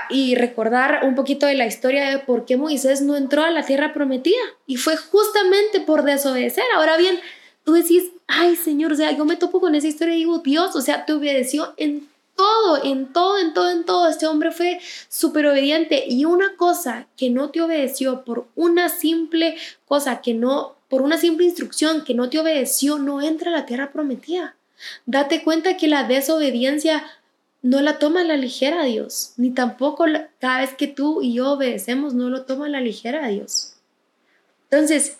y 0.09 0.33
recordar 0.33 1.01
un 1.03 1.13
poquito 1.13 1.45
de 1.45 1.53
la 1.53 1.67
historia 1.67 2.09
de 2.09 2.19
por 2.19 2.45
qué 2.45 2.57
Moisés 2.57 3.01
no 3.01 3.15
entró 3.15 3.43
a 3.43 3.51
la 3.51 3.63
tierra 3.63 3.93
prometida 3.93 4.41
y 4.65 4.77
fue 4.77 4.97
justamente 4.97 5.81
por 5.81 6.03
desobedecer. 6.03 6.63
Ahora 6.75 6.97
bien, 6.97 7.19
tú 7.63 7.73
decís, 7.73 8.05
ay 8.25 8.55
Señor, 8.55 8.93
o 8.93 8.95
sea, 8.95 9.11
yo 9.11 9.25
me 9.25 9.35
topo 9.35 9.59
con 9.59 9.75
esa 9.75 9.87
historia 9.87 10.15
y 10.15 10.19
digo, 10.19 10.39
Dios, 10.39 10.75
o 10.75 10.81
sea, 10.81 11.05
te 11.05 11.13
obedeció 11.13 11.75
en 11.77 12.07
todo, 12.37 12.83
en 12.83 13.11
todo, 13.11 13.39
en 13.39 13.53
todo, 13.53 13.69
en 13.69 13.83
todo. 13.83 14.07
Este 14.07 14.27
hombre 14.27 14.51
fue 14.51 14.79
súper 15.09 15.47
obediente. 15.47 16.05
Y 16.07 16.23
una 16.25 16.55
cosa 16.55 17.07
que 17.17 17.29
no 17.29 17.49
te 17.49 17.61
obedeció 17.61 18.23
por 18.23 18.47
una 18.55 18.89
simple 18.89 19.57
cosa, 19.85 20.21
que 20.21 20.33
no, 20.33 20.75
por 20.87 21.01
una 21.01 21.17
simple 21.17 21.45
instrucción 21.45 22.05
que 22.05 22.13
no 22.13 22.29
te 22.29 22.39
obedeció, 22.39 22.99
no 22.99 23.21
entra 23.21 23.51
a 23.51 23.53
la 23.53 23.65
tierra 23.65 23.91
prometida. 23.91 24.55
Date 25.07 25.43
cuenta 25.43 25.75
que 25.75 25.87
la 25.87 26.03
desobediencia 26.03 27.03
no 27.67 27.81
la 27.81 27.99
toma 27.99 28.21
a 28.21 28.23
la 28.23 28.37
ligera 28.37 28.85
Dios, 28.85 29.33
ni 29.35 29.49
tampoco 29.51 30.05
cada 30.39 30.61
vez 30.61 30.73
que 30.75 30.87
tú 30.87 31.21
y 31.21 31.33
yo 31.33 31.51
obedecemos, 31.51 32.13
no 32.13 32.29
lo 32.29 32.45
toma 32.45 32.67
a 32.67 32.69
la 32.69 32.79
ligera 32.79 33.27
Dios. 33.27 33.75
Entonces, 34.71 35.17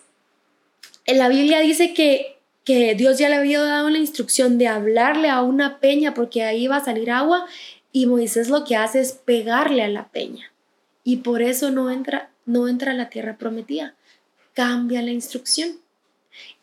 en 1.04 1.18
la 1.18 1.28
Biblia 1.28 1.60
dice 1.60 1.92
que, 1.92 2.38
que 2.64 2.94
Dios 2.94 3.18
ya 3.18 3.28
le 3.28 3.34
había 3.34 3.60
dado 3.60 3.90
la 3.90 3.98
instrucción 3.98 4.56
de 4.56 4.66
hablarle 4.66 5.28
a 5.28 5.42
una 5.42 5.78
peña 5.78 6.14
porque 6.14 6.42
ahí 6.42 6.66
va 6.66 6.76
a 6.76 6.84
salir 6.84 7.10
agua 7.10 7.44
y 7.92 8.06
Moisés 8.06 8.48
lo 8.48 8.64
que 8.64 8.76
hace 8.76 9.00
es 9.00 9.12
pegarle 9.12 9.82
a 9.82 9.88
la 9.88 10.08
peña 10.08 10.50
y 11.04 11.18
por 11.18 11.42
eso 11.42 11.70
no 11.70 11.90
entra, 11.90 12.30
no 12.46 12.66
entra 12.66 12.92
a 12.92 12.94
la 12.94 13.10
tierra 13.10 13.36
prometida. 13.36 13.94
Cambia 14.54 15.02
la 15.02 15.10
instrucción. 15.10 15.72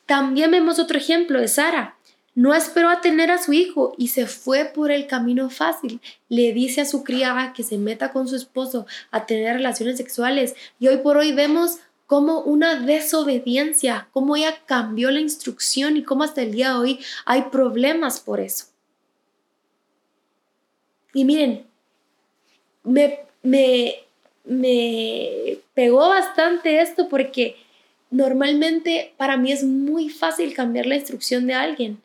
También 0.07 0.49
vemos 0.49 0.79
otro 0.79 0.97
ejemplo 0.97 1.39
de 1.39 1.47
Sara. 1.47 1.95
No 2.35 2.53
esperó 2.53 2.89
a 2.89 2.99
tener 2.99 3.31
a 3.31 3.41
su 3.41 3.53
hijo 3.53 3.95
y 3.97 4.09
se 4.09 4.27
fue 4.27 4.65
por 4.65 4.91
el 4.91 5.07
camino 5.07 5.49
fácil. 5.49 6.01
Le 6.27 6.51
dice 6.51 6.81
a 6.81 6.85
su 6.85 7.05
criada 7.05 7.53
que 7.53 7.63
se 7.63 7.77
meta 7.77 8.11
con 8.11 8.27
su 8.27 8.35
esposo 8.35 8.85
a 9.09 9.25
tener 9.25 9.55
relaciones 9.55 9.95
sexuales. 9.95 10.53
Y 10.77 10.89
hoy 10.89 10.97
por 10.97 11.15
hoy 11.15 11.31
vemos 11.31 11.79
como 12.07 12.41
una 12.41 12.75
desobediencia, 12.75 14.09
cómo 14.11 14.35
ella 14.35 14.53
cambió 14.65 15.11
la 15.11 15.21
instrucción 15.21 15.95
y 15.95 16.03
cómo 16.03 16.23
hasta 16.23 16.41
el 16.41 16.51
día 16.51 16.73
de 16.73 16.75
hoy 16.75 16.99
hay 17.25 17.43
problemas 17.43 18.19
por 18.19 18.41
eso. 18.41 18.65
Y 21.13 21.23
miren, 21.23 21.65
me, 22.83 23.19
me, 23.41 23.95
me 24.43 25.57
pegó 25.73 26.09
bastante 26.09 26.81
esto 26.81 27.07
porque 27.07 27.55
normalmente 28.11 29.13
para 29.15 29.37
mí 29.37 29.53
es 29.53 29.63
muy 29.63 30.09
fácil 30.09 30.53
cambiar 30.53 30.85
la 30.85 30.95
instrucción 30.95 31.47
de 31.47 31.53
alguien. 31.53 32.04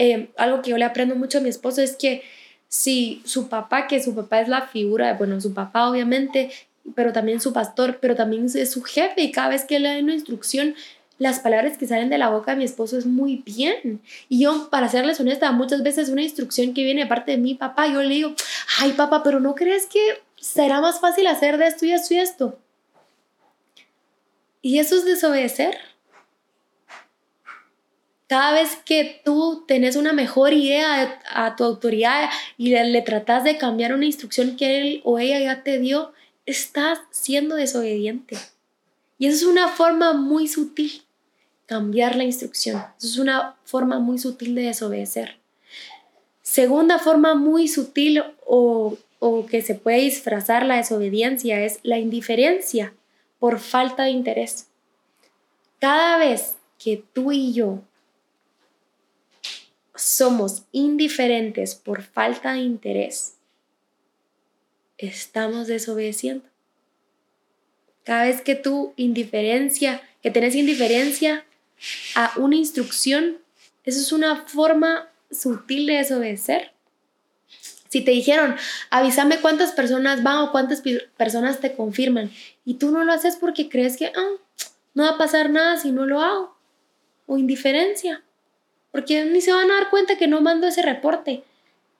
Eh, 0.00 0.30
algo 0.36 0.62
que 0.62 0.70
yo 0.70 0.78
le 0.78 0.84
aprendo 0.84 1.16
mucho 1.16 1.38
a 1.38 1.40
mi 1.40 1.48
esposo 1.48 1.82
es 1.82 1.96
que 1.96 2.22
si 2.68 3.20
su 3.24 3.48
papá, 3.48 3.88
que 3.88 4.00
su 4.00 4.14
papá 4.14 4.40
es 4.40 4.48
la 4.48 4.62
figura, 4.62 5.14
bueno, 5.14 5.40
su 5.40 5.52
papá 5.52 5.90
obviamente, 5.90 6.52
pero 6.94 7.12
también 7.12 7.40
su 7.40 7.52
pastor, 7.52 7.98
pero 8.00 8.14
también 8.14 8.46
es 8.46 8.70
su 8.70 8.82
jefe 8.82 9.22
y 9.22 9.32
cada 9.32 9.48
vez 9.48 9.64
que 9.64 9.80
le 9.80 9.88
da 9.88 9.98
una 9.98 10.14
instrucción, 10.14 10.76
las 11.18 11.40
palabras 11.40 11.76
que 11.76 11.88
salen 11.88 12.10
de 12.10 12.18
la 12.18 12.28
boca 12.28 12.52
de 12.52 12.58
mi 12.58 12.64
esposo 12.64 12.96
es 12.96 13.06
muy 13.06 13.42
bien. 13.44 14.00
Y 14.28 14.40
yo, 14.40 14.68
para 14.70 14.88
serles 14.88 15.18
honesta, 15.18 15.50
muchas 15.50 15.82
veces 15.82 16.10
una 16.10 16.22
instrucción 16.22 16.74
que 16.74 16.84
viene 16.84 17.02
de 17.02 17.08
parte 17.08 17.32
de 17.32 17.38
mi 17.38 17.56
papá, 17.56 17.88
yo 17.88 18.00
le 18.00 18.14
digo, 18.14 18.34
ay 18.78 18.92
papá, 18.92 19.24
pero 19.24 19.40
¿no 19.40 19.56
crees 19.56 19.86
que 19.86 20.22
será 20.36 20.80
más 20.80 21.00
fácil 21.00 21.26
hacer 21.26 21.58
de 21.58 21.66
esto 21.66 21.86
y 21.86 21.92
esto 21.92 22.14
y 22.14 22.18
esto? 22.18 22.58
Y 24.62 24.78
eso 24.78 24.94
es 24.94 25.04
desobedecer. 25.04 25.76
Cada 28.28 28.52
vez 28.52 28.76
que 28.84 29.22
tú 29.24 29.64
tenés 29.66 29.96
una 29.96 30.12
mejor 30.12 30.52
idea 30.52 31.18
a, 31.30 31.56
tu 31.56 31.64
autoridad 31.64 32.28
y 32.58 32.70
le, 32.70 32.84
le 32.84 33.00
tratas 33.00 33.42
de 33.42 33.56
cambiar 33.56 33.94
una 33.94 34.04
instrucción 34.04 34.56
que 34.56 34.80
él 34.80 35.00
o 35.04 35.18
ella 35.18 35.40
ya 35.40 35.62
te 35.62 35.78
dio, 35.78 36.12
estás 36.44 36.98
siendo 37.10 37.56
desobediente. 37.56 38.36
Y 39.18 39.26
eso 39.26 39.36
es 39.36 39.42
una 39.44 39.68
forma 39.68 40.12
muy 40.12 40.46
sutil, 40.46 41.02
cambiar 41.64 42.16
la 42.16 42.24
instrucción. 42.24 42.84
Eso 42.98 43.08
es 43.08 43.18
una 43.18 43.56
forma 43.64 43.98
muy 43.98 44.18
sutil 44.18 44.54
de 44.54 44.62
desobedecer. 44.62 45.38
Segunda 46.42 46.98
forma 46.98 47.34
muy 47.34 47.66
sutil 47.66 48.22
o, 48.46 48.98
o 49.20 49.46
que 49.46 49.62
se 49.62 49.74
puede 49.74 50.00
disfrazar 50.00 50.66
la 50.66 50.76
desobediencia 50.76 51.62
es 51.64 51.80
la 51.82 51.98
indiferencia 51.98 52.92
por 53.38 53.58
falta 53.58 54.04
de 54.04 54.10
interés. 54.10 54.68
Cada 55.78 56.18
vez 56.18 56.56
que 56.78 57.02
tú 57.12 57.32
y 57.32 57.52
yo 57.52 57.80
somos 59.98 60.62
indiferentes 60.72 61.74
por 61.74 62.02
falta 62.02 62.52
de 62.52 62.60
interés, 62.60 63.34
estamos 64.96 65.66
desobedeciendo. 65.66 66.44
Cada 68.04 68.24
vez 68.24 68.40
que 68.40 68.54
tú 68.54 68.94
indiferencia, 68.96 70.00
que 70.22 70.30
tenés 70.30 70.54
indiferencia 70.54 71.44
a 72.14 72.32
una 72.36 72.56
instrucción, 72.56 73.38
eso 73.84 74.00
es 74.00 74.12
una 74.12 74.44
forma 74.46 75.08
sutil 75.30 75.86
de 75.86 75.94
desobedecer. 75.94 76.72
Si 77.88 78.02
te 78.02 78.10
dijeron, 78.10 78.56
avísame 78.90 79.40
cuántas 79.40 79.72
personas 79.72 80.22
van 80.22 80.38
o 80.38 80.52
cuántas 80.52 80.82
personas 81.16 81.60
te 81.60 81.74
confirman 81.74 82.30
y 82.64 82.74
tú 82.74 82.90
no 82.90 83.04
lo 83.04 83.12
haces 83.12 83.36
porque 83.36 83.68
crees 83.68 83.96
que 83.96 84.06
ah, 84.06 84.30
no 84.94 85.04
va 85.04 85.10
a 85.10 85.18
pasar 85.18 85.50
nada 85.50 85.78
si 85.78 85.90
no 85.90 86.04
lo 86.04 86.20
hago, 86.20 86.56
o 87.26 87.38
indiferencia, 87.38 88.22
porque 88.98 89.24
ni 89.26 89.40
se 89.40 89.52
van 89.52 89.70
a 89.70 89.74
dar 89.74 89.90
cuenta 89.90 90.18
que 90.18 90.26
no 90.26 90.40
mando 90.40 90.66
ese 90.66 90.82
reporte. 90.82 91.44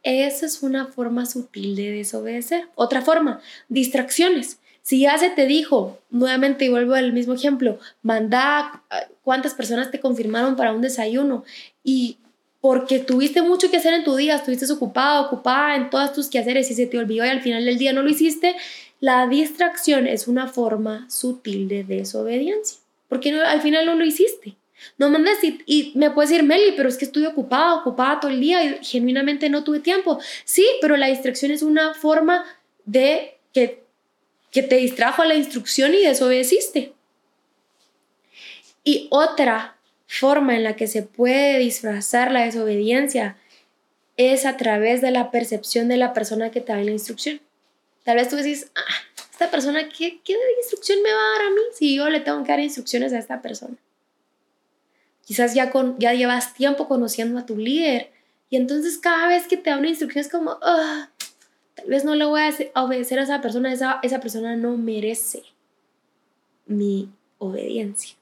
Esa 0.02 0.46
es 0.46 0.64
una 0.64 0.86
forma 0.86 1.26
sutil 1.26 1.76
de 1.76 1.92
desobedecer. 1.92 2.66
Otra 2.74 3.02
forma, 3.02 3.40
distracciones. 3.68 4.58
Si 4.82 5.02
ya 5.02 5.16
se 5.16 5.30
te 5.30 5.46
dijo, 5.46 6.00
nuevamente 6.10 6.64
y 6.64 6.70
vuelvo 6.70 6.94
al 6.94 7.12
mismo 7.12 7.34
ejemplo, 7.34 7.78
manda 8.02 8.82
ah, 8.90 9.04
cuántas 9.22 9.54
personas 9.54 9.92
te 9.92 10.00
confirmaron 10.00 10.56
para 10.56 10.72
un 10.72 10.80
desayuno 10.80 11.44
y 11.84 12.18
porque 12.60 12.98
tuviste 12.98 13.42
mucho 13.42 13.70
que 13.70 13.76
hacer 13.76 13.94
en 13.94 14.02
tu 14.02 14.16
día, 14.16 14.34
estuviste 14.34 14.72
ocupado, 14.72 15.26
ocupada 15.26 15.76
en 15.76 15.90
todas 15.90 16.12
tus 16.12 16.26
quehaceres 16.26 16.68
y 16.72 16.74
se 16.74 16.88
te 16.88 16.98
olvidó 16.98 17.24
y 17.24 17.28
al 17.28 17.42
final 17.42 17.64
del 17.64 17.78
día 17.78 17.92
no 17.92 18.02
lo 18.02 18.10
hiciste, 18.10 18.56
la 18.98 19.28
distracción 19.28 20.08
es 20.08 20.26
una 20.26 20.48
forma 20.48 21.08
sutil 21.08 21.68
de 21.68 21.84
desobediencia, 21.84 22.80
porque 23.08 23.40
al 23.40 23.62
final 23.62 23.86
no 23.86 23.94
lo 23.94 24.04
hiciste. 24.04 24.56
No 24.96 25.08
mandes 25.10 25.38
y, 25.42 25.92
me 25.94 26.10
puedes 26.10 26.30
decir, 26.30 26.44
Meli, 26.44 26.72
pero 26.76 26.88
es 26.88 26.96
que 26.96 27.04
estuve 27.04 27.26
ocupada, 27.26 27.74
ocupada 27.74 28.20
todo 28.20 28.30
el 28.30 28.40
día 28.40 28.62
y 28.64 28.84
genuinamente 28.84 29.48
no 29.48 29.64
tuve 29.64 29.80
tiempo. 29.80 30.18
Sí, 30.44 30.66
pero 30.80 30.96
la 30.96 31.08
distracción 31.08 31.50
es 31.50 31.62
una 31.62 31.94
forma 31.94 32.44
de 32.84 33.38
que, 33.52 33.84
que 34.50 34.62
te 34.62 34.76
distrajo 34.76 35.22
a 35.22 35.26
la 35.26 35.34
instrucción 35.34 35.94
y 35.94 36.04
desobedeciste. 36.04 36.92
Y 38.84 39.08
otra 39.10 39.76
forma 40.06 40.56
en 40.56 40.64
la 40.64 40.76
que 40.76 40.86
se 40.86 41.02
puede 41.02 41.58
disfrazar 41.58 42.32
la 42.32 42.44
desobediencia 42.44 43.36
es 44.16 44.46
a 44.46 44.56
través 44.56 45.00
de 45.00 45.10
la 45.10 45.30
percepción 45.30 45.88
de 45.88 45.96
la 45.96 46.12
persona 46.12 46.50
que 46.50 46.60
te 46.60 46.72
da 46.72 46.82
la 46.82 46.90
instrucción. 46.90 47.40
Tal 48.04 48.16
vez 48.16 48.28
tú 48.28 48.36
decís, 48.36 48.70
ah, 48.74 49.24
esta 49.30 49.50
persona, 49.50 49.88
¿qué, 49.88 50.20
¿qué 50.24 50.34
instrucción 50.60 51.02
me 51.02 51.12
va 51.12 51.20
a 51.20 51.38
dar 51.38 51.46
a 51.48 51.50
mí 51.50 51.60
si 51.74 51.94
yo 51.94 52.08
le 52.08 52.20
tengo 52.20 52.42
que 52.42 52.50
dar 52.50 52.60
instrucciones 52.60 53.12
a 53.12 53.18
esta 53.18 53.42
persona? 53.42 53.76
Quizás 55.28 55.52
ya, 55.52 55.70
con, 55.70 55.98
ya 55.98 56.14
llevas 56.14 56.54
tiempo 56.54 56.88
conociendo 56.88 57.38
a 57.38 57.44
tu 57.44 57.54
líder 57.54 58.10
y 58.48 58.56
entonces 58.56 58.96
cada 58.96 59.28
vez 59.28 59.46
que 59.46 59.58
te 59.58 59.68
da 59.68 59.76
una 59.76 59.90
instrucción 59.90 60.24
es 60.24 60.30
como, 60.30 60.56
tal 60.56 61.86
vez 61.86 62.02
no 62.06 62.14
le 62.14 62.24
voy 62.24 62.40
a 62.40 62.82
obedecer 62.82 63.18
a 63.18 63.24
esa 63.24 63.42
persona, 63.42 63.70
esa, 63.70 64.00
esa 64.02 64.20
persona 64.20 64.56
no 64.56 64.78
merece 64.78 65.42
mi 66.64 67.10
obediencia. 67.36 68.16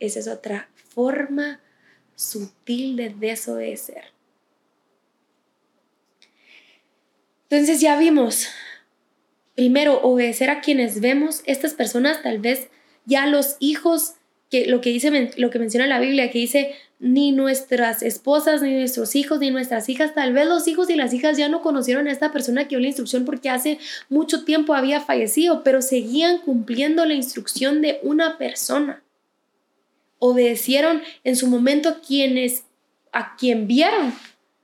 Esa 0.00 0.18
es 0.18 0.26
otra 0.26 0.68
forma 0.74 1.60
sutil 2.16 2.96
de 2.96 3.10
desobedecer. 3.10 4.06
Entonces 7.48 7.80
ya 7.80 7.96
vimos, 7.96 8.48
primero, 9.54 10.02
obedecer 10.02 10.50
a 10.50 10.60
quienes 10.60 11.00
vemos, 11.00 11.42
estas 11.46 11.74
personas 11.74 12.20
tal 12.24 12.40
vez 12.40 12.66
ya 13.04 13.26
los 13.26 13.54
hijos 13.60 14.14
que 14.50 14.66
lo 14.66 14.80
que 14.80 14.90
dice 14.90 15.30
lo 15.36 15.50
que 15.50 15.58
menciona 15.58 15.86
la 15.86 16.00
Biblia, 16.00 16.30
que 16.30 16.40
dice 16.40 16.74
ni 16.98 17.32
nuestras 17.32 18.02
esposas, 18.02 18.60
ni 18.60 18.74
nuestros 18.74 19.16
hijos, 19.16 19.38
ni 19.40 19.50
nuestras 19.50 19.88
hijas, 19.88 20.14
tal 20.14 20.34
vez 20.34 20.46
los 20.46 20.68
hijos 20.68 20.90
y 20.90 20.96
las 20.96 21.14
hijas 21.14 21.38
ya 21.38 21.48
no 21.48 21.62
conocieron 21.62 22.08
a 22.08 22.12
esta 22.12 22.30
persona 22.30 22.64
que 22.64 22.70
dio 22.70 22.80
la 22.80 22.88
instrucción 22.88 23.24
porque 23.24 23.48
hace 23.48 23.78
mucho 24.10 24.44
tiempo 24.44 24.74
había 24.74 25.00
fallecido, 25.00 25.62
pero 25.62 25.80
seguían 25.80 26.38
cumpliendo 26.38 27.06
la 27.06 27.14
instrucción 27.14 27.80
de 27.80 28.00
una 28.02 28.36
persona. 28.36 29.02
Obedecieron 30.18 31.00
en 31.24 31.36
su 31.36 31.46
momento 31.46 31.88
a 31.88 32.00
quienes 32.00 32.64
a 33.12 33.36
quien 33.36 33.66
vieron, 33.66 34.12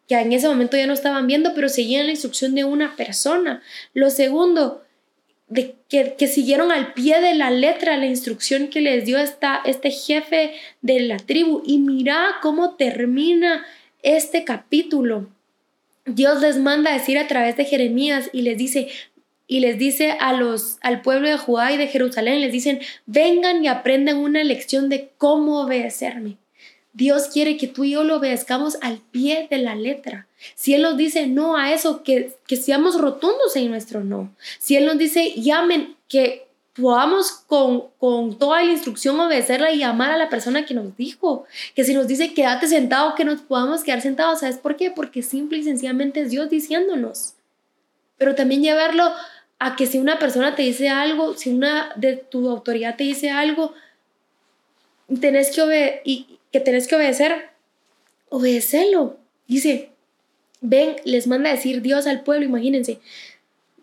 que 0.07 0.15
en 0.15 0.33
ese 0.33 0.49
momento 0.49 0.77
ya 0.77 0.87
no 0.87 0.93
estaban 0.93 1.27
viendo, 1.27 1.53
pero 1.55 1.69
seguían 1.69 2.07
la 2.07 2.13
instrucción 2.13 2.55
de 2.55 2.65
una 2.65 2.95
persona. 2.97 3.63
Lo 3.93 4.11
segundo, 4.11 4.85
de 5.49 5.77
que, 5.89 6.27
siguieron 6.27 6.73
al 6.73 6.93
pie 6.93 7.21
de 7.21 7.35
la 7.35 7.51
letra 7.51 7.97
la 7.97 8.07
instrucción 8.07 8.69
que 8.69 8.81
les 8.81 9.05
dio 9.05 9.19
esta, 9.19 9.61
este 9.65 9.91
jefe 9.91 10.55
de 10.83 11.01
la 11.01 11.19
tribu. 11.19 11.63
Y 11.65 11.79
mira 11.79 12.37
cómo 12.43 12.75
termina 12.75 13.65
este 14.03 14.45
capítulo. 14.45 15.29
Dios 16.05 16.41
les 16.41 16.59
manda 16.59 16.91
a 16.91 16.95
decir 16.95 17.19
a 17.19 17.27
través 17.27 17.57
de 17.57 17.65
Jeremías 17.65 18.31
y 18.33 18.43
les 18.43 18.59
dice, 18.59 18.89
y 19.47 19.61
les 19.61 19.79
dice 19.79 20.17
a 20.21 20.33
los, 20.33 20.79
al 20.83 21.03
pueblo 21.03 21.29
de 21.29 21.39
Judá 21.39 21.73
y 21.73 21.77
de 21.77 21.87
Jerusalén, 21.87 22.41
les 22.41 22.53
dicen, 22.53 22.81
vengan 23.07 23.65
y 23.65 23.69
aprendan 23.69 24.19
una 24.19 24.43
lección 24.43 24.89
de 24.89 25.11
cómo 25.19 25.61
obedecerme. 25.63 26.37
Dios 26.97 27.29
quiere 27.31 27.59
que 27.59 27.67
tú 27.67 27.85
y 27.85 27.91
yo 27.91 28.05
lo 28.05 28.17
obedezcamos 28.17 28.79
al 28.81 28.99
pie 29.11 29.49
de 29.51 29.59
la 29.59 29.75
letra. 29.75 30.27
Si 30.55 30.73
Él 30.73 30.81
nos 30.81 30.97
dice 30.97 31.27
no 31.27 31.59
a 31.59 31.75
eso, 31.75 32.03
que, 32.03 32.33
que 32.47 32.57
seamos 32.57 32.99
rotundos 32.99 33.55
en 33.55 33.69
nuestro 33.69 34.03
no. 34.03 34.35
Si 34.59 34.77
Él 34.77 34.87
nos 34.87 34.97
dice 34.97 35.35
llamen, 35.37 35.95
que 36.09 36.47
podamos 36.73 37.33
con, 37.33 37.85
con 37.99 38.39
toda 38.39 38.63
la 38.63 38.73
instrucción 38.73 39.21
obedecerla 39.21 39.73
y 39.73 39.83
amar 39.83 40.11
a 40.11 40.17
la 40.17 40.31
persona 40.31 40.65
que 40.65 40.73
nos 40.73 40.97
dijo. 40.97 41.45
Que 41.75 41.85
si 41.85 41.93
nos 41.93 42.07
dice 42.07 42.33
quédate 42.33 42.67
sentado, 42.67 43.15
que 43.15 43.27
nos 43.27 43.43
podamos 43.43 43.85
quedar 43.85 44.01
sentados. 44.01 44.41
¿Sabes 44.41 44.57
por 44.57 44.77
qué? 44.77 44.91
Porque 44.91 45.23
simple 45.23 45.59
y 45.59 45.65
sencillamente 45.65 46.21
es 46.23 46.31
Dios 46.31 46.49
diciéndonos. 46.49 47.35
Pero 48.17 48.35
también 48.35 48.63
llevarlo 48.63 49.13
a 49.59 49.77
que 49.77 49.87
si 49.87 49.99
una 49.99 50.19
persona 50.19 50.55
te 50.55 50.63
dice 50.63 50.89
algo, 50.89 51.35
si 51.35 51.51
una 51.51 51.93
de 51.97 52.17
tu 52.17 52.49
autoridad 52.49 52.97
te 52.97 53.05
dice 53.05 53.29
algo, 53.29 53.75
tenés 55.21 55.55
que 55.55 56.01
y 56.07 56.36
que 56.53 56.61
tenés 56.61 56.89
que 56.89 56.97
obedecer, 56.97 57.51
obedecelo. 58.29 59.19
Dice, 59.47 59.91
ven, 60.61 60.97
les 61.05 61.27
manda 61.27 61.51
a 61.51 61.55
decir 61.55 61.83
Dios 61.83 62.07
al 62.07 62.23
pueblo, 62.23 62.47
imagínense. 62.47 62.99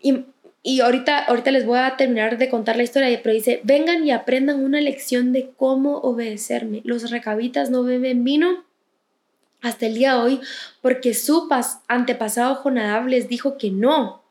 Y, 0.02 0.26
y 0.62 0.82
ahorita, 0.82 1.26
ahorita 1.26 1.52
les 1.52 1.66
voy 1.66 1.80
a 1.80 1.98
terminar 1.98 2.38
de 2.38 2.50
contar 2.50 2.78
la 2.78 2.84
historia, 2.84 3.20
pero 3.22 3.36
dice, 3.36 3.62
vengan 3.64 4.06
y 4.06 4.12
aprendan 4.12 4.64
una 4.64 4.82
lección 4.82 5.34
de 5.34 5.52
cómo 5.58 5.98
obedecerme. 6.00 6.82
Los 6.84 7.10
recabitas 7.10 7.70
no 7.70 7.84
beben 7.84 8.24
vino 8.24 8.64
hasta 9.62 9.86
el 9.88 9.96
día 9.96 10.14
de 10.14 10.20
hoy 10.20 10.40
porque 10.82 11.14
su 11.14 11.50
antepasado 11.88 12.62
Jonadab 12.62 13.08
les 13.08 13.28
dijo 13.28 13.58
que 13.58 13.72
no. 13.72 14.22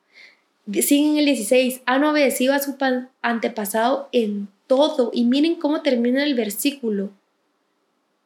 Siguen 0.71 1.17
el 1.17 1.25
16, 1.25 1.83
han 1.87 2.05
obedecido 2.05 2.55
a 2.55 2.61
su 2.61 2.77
antepasado 3.21 4.09
en 4.13 4.49
todo. 4.69 5.11
Y 5.13 5.25
miren 5.25 5.57
cómo 5.57 5.83
termina 5.83 6.23
el 6.23 6.35
versículo. 6.35 7.11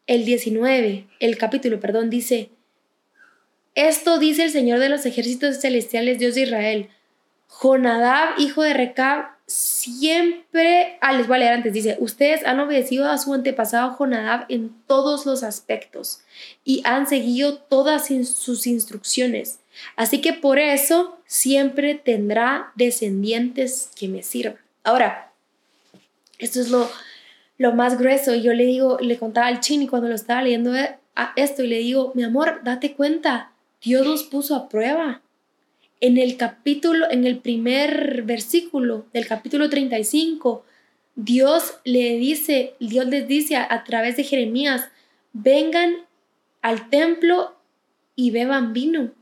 El 0.06 0.24
19, 0.24 1.06
el 1.18 1.38
capítulo, 1.38 1.80
perdón, 1.80 2.10
dice, 2.10 2.50
esto 3.74 4.18
dice 4.18 4.44
el 4.44 4.50
Señor 4.50 4.78
de 4.78 4.88
los 4.88 5.04
ejércitos 5.04 5.60
celestiales, 5.60 6.18
Dios 6.18 6.34
de 6.34 6.42
Israel. 6.42 6.88
Jonadab, 7.48 8.38
hijo 8.38 8.62
de 8.62 8.74
Recab, 8.74 9.26
siempre, 9.46 10.98
ah, 11.00 11.12
les 11.12 11.26
voy 11.26 11.36
a 11.36 11.38
leer 11.40 11.52
antes, 11.54 11.72
dice, 11.72 11.96
ustedes 12.00 12.44
han 12.46 12.58
obedecido 12.58 13.08
a 13.08 13.18
su 13.18 13.32
antepasado 13.32 13.96
Jonadab 13.96 14.46
en 14.48 14.74
todos 14.86 15.24
los 15.26 15.42
aspectos 15.42 16.20
y 16.64 16.82
han 16.84 17.06
seguido 17.06 17.58
todas 17.58 18.08
sus 18.08 18.66
instrucciones. 18.66 19.60
Así 19.94 20.20
que 20.20 20.32
por 20.32 20.58
eso 20.58 21.18
siempre 21.26 21.94
tendrá 21.94 22.72
descendientes 22.74 23.90
que 23.94 24.08
me 24.08 24.22
sirvan. 24.22 24.58
Ahora, 24.82 25.32
esto 26.38 26.60
es 26.60 26.70
lo, 26.70 26.90
lo 27.58 27.72
más 27.72 27.98
grueso. 27.98 28.34
Yo 28.34 28.52
le 28.54 28.64
digo, 28.64 28.98
le 29.00 29.18
contaba 29.18 29.46
al 29.46 29.60
Chini 29.60 29.86
cuando 29.86 30.08
lo 30.08 30.14
estaba 30.14 30.42
leyendo 30.42 30.74
eh, 30.74 30.96
esto 31.36 31.62
y 31.62 31.68
le 31.68 31.78
digo, 31.78 32.12
mi 32.14 32.24
amor, 32.24 32.60
date 32.64 32.94
cuenta, 32.94 33.52
Dios 33.82 34.06
los 34.06 34.24
puso 34.24 34.54
a 34.54 34.68
prueba. 34.68 35.22
En 36.00 36.18
el 36.18 36.36
capítulo, 36.36 37.10
en 37.10 37.26
el 37.26 37.38
primer 37.38 38.22
versículo 38.22 39.06
del 39.12 39.26
capítulo 39.26 39.70
35, 39.70 40.64
Dios 41.14 41.78
le 41.84 42.18
dice, 42.18 42.74
Dios 42.80 43.06
les 43.06 43.26
dice 43.26 43.56
a 43.56 43.84
través 43.84 44.16
de 44.16 44.24
Jeremías, 44.24 44.90
vengan 45.32 45.94
al 46.60 46.90
templo 46.90 47.56
y 48.14 48.30
beban 48.30 48.74
vino. 48.74 49.12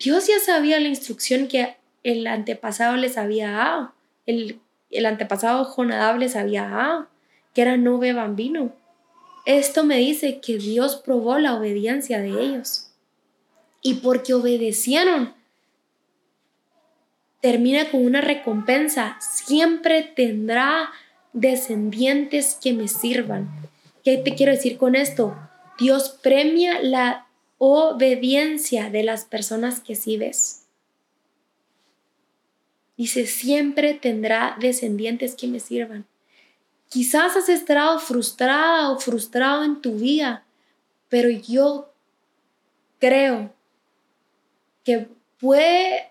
Dios 0.00 0.26
ya 0.26 0.40
sabía 0.40 0.80
la 0.80 0.88
instrucción 0.88 1.46
que 1.46 1.76
el 2.02 2.26
antepasado 2.26 2.96
les 2.96 3.16
había 3.16 3.50
dado. 3.52 3.92
El 4.26 4.60
el 4.90 5.06
antepasado 5.06 5.64
Jonadab 5.64 6.18
les 6.18 6.36
había 6.36 6.68
dado, 6.68 7.08
que 7.54 7.62
era 7.62 7.76
no 7.76 7.98
beban 7.98 8.36
vino. 8.36 8.72
Esto 9.44 9.84
me 9.84 9.96
dice 9.96 10.40
que 10.40 10.58
Dios 10.58 10.96
probó 10.96 11.38
la 11.38 11.54
obediencia 11.54 12.20
de 12.20 12.30
ellos. 12.30 12.90
Y 13.80 13.94
porque 13.94 14.34
obedecieron, 14.34 15.32
termina 17.40 17.90
con 17.90 18.04
una 18.04 18.20
recompensa. 18.20 19.16
Siempre 19.20 20.02
tendrá 20.02 20.90
descendientes 21.32 22.58
que 22.60 22.72
me 22.72 22.88
sirvan. 22.88 23.48
¿Qué 24.04 24.18
te 24.18 24.34
quiero 24.34 24.52
decir 24.52 24.76
con 24.76 24.94
esto? 24.94 25.36
Dios 25.78 26.18
premia 26.22 26.82
la 26.82 27.26
obediencia 27.58 28.90
de 28.90 29.02
las 29.02 29.24
personas 29.24 29.80
que 29.80 29.94
sí 29.94 30.16
ves. 30.16 30.64
Dice, 32.96 33.26
siempre 33.26 33.94
tendrá 33.94 34.56
descendientes 34.60 35.36
que 35.36 35.46
me 35.46 35.60
sirvan. 35.60 36.04
Quizás 36.88 37.36
has 37.36 37.48
estado 37.48 37.98
frustrada 37.98 38.90
o 38.90 38.98
frustrado 38.98 39.64
en 39.64 39.80
tu 39.82 39.96
vida, 39.96 40.44
pero 41.08 41.28
yo 41.28 41.92
creo 42.98 43.52
que 44.84 45.08
puede 45.38 46.08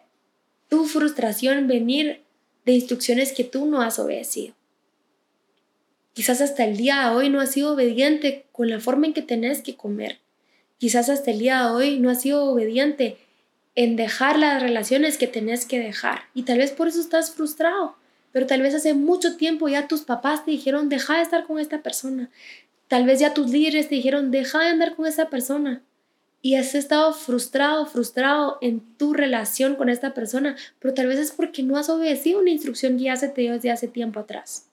tu 0.69 0.85
frustración 0.85 1.67
venir 1.67 2.21
de 2.65 2.73
instrucciones 2.73 3.31
que 3.31 3.43
tú 3.43 3.65
no 3.65 3.81
has 3.81 3.97
obedecido. 3.97 4.53
Quizás 6.13 6.41
hasta 6.41 6.65
el 6.65 6.77
día 6.77 7.09
de 7.09 7.15
hoy 7.15 7.29
no 7.29 7.39
has 7.39 7.51
sido 7.51 7.73
obediente 7.73 8.45
con 8.51 8.69
la 8.69 8.79
forma 8.79 9.07
en 9.07 9.13
que 9.13 9.21
tenés 9.21 9.61
que 9.61 9.75
comer. 9.75 10.19
Quizás 10.77 11.09
hasta 11.09 11.31
el 11.31 11.39
día 11.39 11.63
de 11.63 11.71
hoy 11.71 11.99
no 11.99 12.09
has 12.09 12.21
sido 12.21 12.45
obediente 12.45 13.17
en 13.75 13.95
dejar 13.95 14.39
las 14.39 14.61
relaciones 14.61 15.17
que 15.17 15.27
tenés 15.27 15.65
que 15.65 15.79
dejar. 15.79 16.23
Y 16.33 16.43
tal 16.43 16.57
vez 16.57 16.71
por 16.71 16.87
eso 16.87 16.99
estás 16.99 17.31
frustrado, 17.31 17.95
pero 18.31 18.45
tal 18.45 18.61
vez 18.61 18.73
hace 18.73 18.93
mucho 18.93 19.37
tiempo 19.37 19.67
ya 19.67 19.87
tus 19.87 20.01
papás 20.01 20.45
te 20.45 20.51
dijeron, 20.51 20.89
deja 20.89 21.17
de 21.17 21.23
estar 21.23 21.45
con 21.45 21.59
esta 21.59 21.81
persona. 21.81 22.29
Tal 22.87 23.05
vez 23.05 23.19
ya 23.19 23.33
tus 23.33 23.49
líderes 23.49 23.89
te 23.89 23.95
dijeron, 23.95 24.31
deja 24.31 24.59
de 24.59 24.69
andar 24.69 24.95
con 24.95 25.05
esa 25.05 25.29
persona. 25.29 25.83
Y 26.41 26.55
has 26.55 26.75
estado 26.75 27.13
frustrado, 27.13 27.85
frustrado 27.85 28.57
en 28.61 28.81
tu 28.97 29.13
relación 29.13 29.75
con 29.75 29.89
esta 29.89 30.13
persona, 30.13 30.55
pero 30.79 30.93
tal 30.93 31.07
vez 31.07 31.19
es 31.19 31.31
porque 31.31 31.63
no 31.63 31.77
has 31.77 31.89
obedecido 31.89 32.39
una 32.39 32.51
instrucción 32.51 32.97
que 32.97 33.05
ya 33.05 33.15
se 33.15 33.29
te 33.29 33.41
dio 33.41 33.53
desde 33.53 33.71
hace 33.71 33.87
tiempo 33.87 34.19
atrás. 34.19 34.69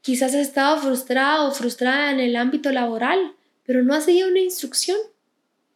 Quizás 0.00 0.34
has 0.34 0.40
estado 0.40 0.80
frustrado 0.80 1.48
o 1.48 1.52
frustrada 1.52 2.10
en 2.10 2.20
el 2.20 2.34
ámbito 2.34 2.72
laboral 2.72 3.34
pero 3.68 3.82
no 3.82 3.92
has 3.92 4.06
seguido 4.06 4.30
una 4.30 4.40
instrucción. 4.40 4.96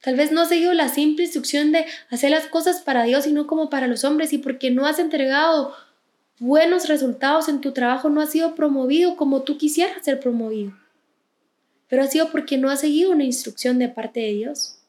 Tal 0.02 0.16
vez 0.16 0.32
no 0.32 0.40
has 0.42 0.48
seguido 0.48 0.72
la 0.74 0.88
simple 0.88 1.24
instrucción 1.24 1.70
de 1.70 1.86
hacer 2.10 2.30
las 2.30 2.46
cosas 2.46 2.82
para 2.82 3.04
Dios 3.04 3.26
y 3.26 3.32
no 3.32 3.46
como 3.46 3.70
para 3.70 3.86
los 3.86 4.02
hombres 4.02 4.32
y 4.32 4.38
porque 4.38 4.70
no 4.70 4.84
has 4.84 4.98
entregado 4.98 5.74
buenos 6.40 6.88
resultados 6.88 7.48
en 7.48 7.60
tu 7.60 7.72
trabajo, 7.72 8.10
no 8.10 8.20
has 8.20 8.30
sido 8.30 8.56
promovido 8.56 9.14
como 9.16 9.42
tú 9.42 9.58
quisieras 9.58 10.04
ser 10.04 10.18
promovido. 10.18 10.72
Pero 11.86 12.02
ha 12.02 12.08
sido 12.08 12.32
porque 12.32 12.58
no 12.58 12.68
has 12.68 12.80
seguido 12.80 13.12
una 13.12 13.22
instrucción 13.22 13.78
de 13.78 13.88
parte 13.88 14.18
de 14.18 14.32
Dios. 14.32 14.80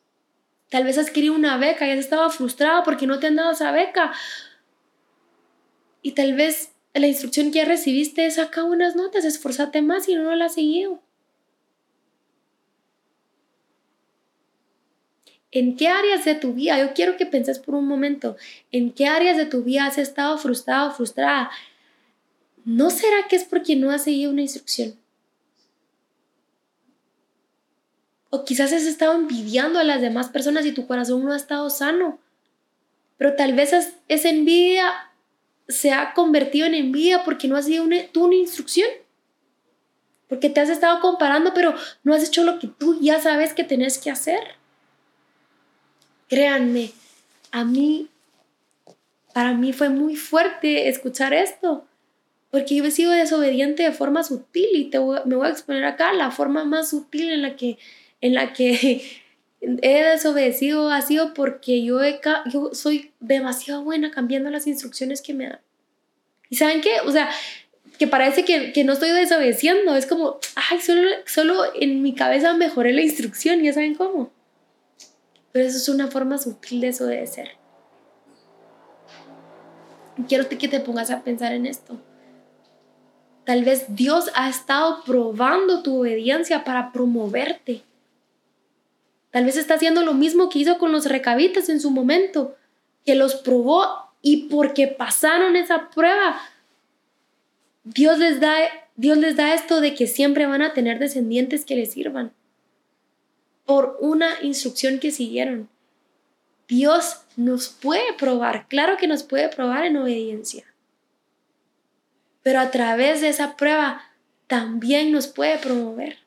Tal 0.69 0.83
vez 0.83 0.97
has 0.97 1.11
querido 1.11 1.35
una 1.35 1.57
beca 1.57 1.87
y 1.87 1.91
has 1.91 1.99
estado 1.99 2.27
frustrado 2.31 2.81
porque 2.83 3.05
no 3.05 3.19
te 3.19 3.27
han 3.27 3.35
dado 3.35 3.51
esa 3.51 3.71
beca. 3.71 4.13
Y 6.01 6.13
tal 6.13 6.33
vez 6.33 6.71
la 6.95 7.05
instrucción 7.05 7.51
que 7.51 7.59
ya 7.59 7.65
recibiste 7.65 8.25
es 8.25 8.35
saca 8.35 8.63
unas 8.63 8.95
notas, 8.95 9.25
esforzate 9.25 9.83
más 9.83 10.09
y 10.09 10.15
no 10.15 10.33
la 10.33 10.45
has 10.45 10.55
seguido. 10.55 11.03
¿En 15.55 15.77
qué 15.77 15.87
áreas 15.87 16.25
de 16.25 16.33
tu 16.33 16.53
vida? 16.53 16.79
Yo 16.79 16.95
quiero 16.95 17.15
que 17.15 17.27
penses 17.27 17.59
por 17.59 17.75
un 17.75 17.87
momento, 17.87 18.35
¿en 18.71 18.91
qué 18.91 19.05
áreas 19.05 19.37
de 19.37 19.45
tu 19.45 19.61
vida 19.63 19.85
has 19.85 19.99
estado 19.99 20.35
frustrado, 20.39 20.91
frustrada? 20.91 21.51
¿No 22.65 22.89
será 22.89 23.27
que 23.29 23.35
es 23.35 23.43
porque 23.43 23.75
no 23.75 23.91
has 23.91 24.03
seguido 24.03 24.31
una 24.31 24.41
instrucción? 24.41 24.95
O 28.31 28.45
quizás 28.45 28.73
has 28.73 28.85
estado 28.85 29.13
envidiando 29.13 29.77
a 29.77 29.83
las 29.83 30.01
demás 30.01 30.29
personas 30.29 30.65
y 30.65 30.71
tu 30.71 30.87
corazón 30.87 31.23
no 31.23 31.31
ha 31.31 31.37
estado 31.37 31.69
sano. 31.69 32.19
Pero 33.17 33.35
tal 33.35 33.53
vez 33.53 33.73
esa 34.07 34.29
envidia 34.29 34.91
se 35.67 35.91
ha 35.91 36.15
convertido 36.15 36.65
en 36.65 36.73
envidia 36.73 37.23
porque 37.23 37.47
no 37.47 37.57
has 37.57 37.65
seguido 37.65 37.83
una, 37.83 38.07
tú 38.07 38.25
una 38.25 38.35
instrucción. 38.35 38.89
Porque 40.27 40.49
te 40.49 40.61
has 40.61 40.69
estado 40.69 40.99
comparando, 40.99 41.53
pero 41.53 41.75
no 42.03 42.15
has 42.15 42.23
hecho 42.23 42.43
lo 42.43 42.57
que 42.57 42.69
tú 42.69 42.99
ya 42.99 43.21
sabes 43.21 43.53
que 43.53 43.63
tenés 43.63 43.99
que 43.99 44.09
hacer. 44.09 44.62
Créanme, 46.33 46.89
a 47.51 47.63
mí, 47.63 48.07
para 49.35 49.53
mí 49.53 49.71
fue 49.71 49.89
muy 49.89 50.15
fuerte 50.15 50.89
escuchar 50.89 51.31
esto, 51.31 51.85
porque 52.49 52.75
yo 52.75 52.85
he 52.85 52.89
sido 52.89 53.11
desobediente 53.11 53.83
de 53.83 53.91
forma 53.91 54.23
sutil 54.23 54.69
y 54.73 54.85
te 54.85 54.97
me 54.99 55.35
voy 55.35 55.45
a 55.45 55.51
exponer 55.51 55.85
acá 55.85 56.11
la 56.11 56.31
forma 56.31 56.65
más 56.65 56.89
sutil 56.89 57.31
en 57.31 57.43
la 57.43 57.55
que, 57.55 57.77
en 58.19 58.33
la 58.33 58.51
que 58.51 59.03
he 59.61 60.03
desobedecido 60.03 60.89
ha 60.89 61.03
sido 61.03 61.35
porque 61.35 61.83
yo, 61.83 61.99
yo 62.51 62.71
soy 62.73 63.11
demasiado 63.19 63.83
buena 63.83 64.09
cambiando 64.09 64.49
las 64.49 64.65
instrucciones 64.65 65.21
que 65.21 65.35
me 65.35 65.49
dan. 65.49 65.59
¿Y 66.49 66.55
saben 66.55 66.81
qué? 66.81 67.01
O 67.05 67.11
sea, 67.11 67.29
que 67.99 68.07
parece 68.07 68.43
que, 68.43 68.73
que, 68.73 68.83
no 68.83 68.93
estoy 68.93 69.11
desobedeciendo. 69.11 69.95
Es 69.95 70.07
como, 70.07 70.39
ay, 70.55 70.81
solo, 70.81 71.07
solo 71.27 71.63
en 71.79 72.01
mi 72.01 72.15
cabeza 72.15 72.55
mejoré 72.55 72.91
la 72.91 73.03
instrucción. 73.03 73.61
¿Ya 73.61 73.71
saben 73.71 73.93
cómo? 73.93 74.31
Pero 75.53 75.67
eso 75.67 75.77
es 75.77 75.87
una 75.87 76.07
forma 76.07 76.39
sutil 76.39 76.81
de 76.81 76.87
desobedecer. 76.87 77.51
Quiero 80.27 80.49
que 80.49 80.67
te 80.67 80.79
pongas 80.79 81.11
a 81.11 81.23
pensar 81.23 81.53
en 81.53 81.67
esto. 81.67 82.01
Tal 83.45 83.63
vez 83.63 83.85
Dios 83.95 84.31
ha 84.35 84.49
estado 84.49 85.03
probando 85.05 85.83
tu 85.83 85.99
obediencia 85.99 86.63
para 86.63 86.91
promoverte. 86.91 87.83
Tal 89.29 89.45
vez 89.45 89.55
está 89.55 89.75
haciendo 89.75 90.03
lo 90.03 90.15
mismo 90.15 90.49
que 90.49 90.59
hizo 90.59 90.77
con 90.79 90.91
los 90.91 91.05
recabitas 91.05 91.69
en 91.69 91.79
su 91.79 91.91
momento, 91.91 92.55
que 93.05 93.15
los 93.15 93.35
probó 93.35 93.85
y 94.21 94.47
porque 94.47 94.87
pasaron 94.87 95.55
esa 95.55 95.89
prueba, 95.89 96.39
Dios 97.83 98.17
les 98.17 98.39
da, 98.39 98.55
Dios 98.95 99.17
les 99.17 99.35
da 99.35 99.53
esto 99.53 99.81
de 99.81 99.93
que 99.93 100.07
siempre 100.07 100.47
van 100.47 100.61
a 100.63 100.73
tener 100.73 100.97
descendientes 100.97 101.65
que 101.65 101.75
les 101.75 101.91
sirvan 101.91 102.31
por 103.65 103.97
una 103.99 104.41
instrucción 104.41 104.99
que 104.99 105.11
siguieron. 105.11 105.69
Dios 106.67 107.21
nos 107.35 107.69
puede 107.69 108.13
probar, 108.17 108.67
claro 108.67 108.97
que 108.97 109.07
nos 109.07 109.23
puede 109.23 109.49
probar 109.49 109.85
en 109.85 109.97
obediencia. 109.97 110.65
Pero 112.41 112.59
a 112.59 112.71
través 112.71 113.21
de 113.21 113.29
esa 113.29 113.55
prueba 113.55 114.01
también 114.47 115.11
nos 115.11 115.27
puede 115.27 115.57
promover. 115.57 116.19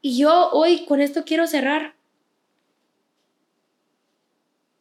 Y 0.00 0.18
yo 0.18 0.50
hoy 0.52 0.84
con 0.86 1.00
esto 1.00 1.24
quiero 1.24 1.46
cerrar. 1.46 1.94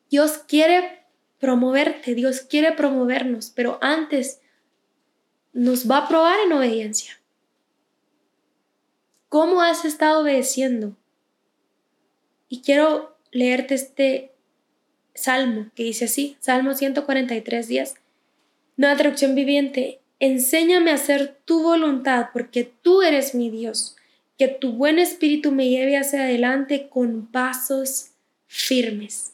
Dios 0.10 0.40
quiere 0.48 1.06
promoverte, 1.40 2.14
Dios 2.14 2.42
quiere 2.42 2.72
promovernos, 2.74 3.52
pero 3.54 3.78
antes 3.82 4.42
nos 5.54 5.90
va 5.90 6.00
a 6.00 6.08
probar 6.08 6.40
en 6.46 6.54
obediencia. 6.54 7.20
¿Cómo 9.34 9.64
has 9.64 9.84
estado 9.84 10.22
obedeciendo? 10.22 10.96
Y 12.50 12.62
quiero 12.62 13.18
leerte 13.32 13.74
este 13.74 14.32
salmo 15.16 15.72
que 15.74 15.82
dice 15.82 16.06
así, 16.06 16.38
Salmo 16.40 16.76
143 16.76 17.68
días. 17.68 17.96
Nueva 18.78 18.96
traducción 18.96 19.34
viviente, 19.34 20.02
enséñame 20.20 20.92
a 20.92 20.94
hacer 20.94 21.40
tu 21.46 21.64
voluntad 21.64 22.28
porque 22.32 22.64
tú 22.84 23.02
eres 23.02 23.34
mi 23.34 23.50
Dios. 23.50 23.96
Que 24.38 24.50
tu 24.50 24.74
buen 24.74 25.00
espíritu 25.00 25.52
me 25.52 25.68
lleve 25.68 25.98
hacia 25.98 26.26
adelante 26.26 26.88
con 26.88 27.26
pasos 27.26 28.12
firmes. 28.46 29.34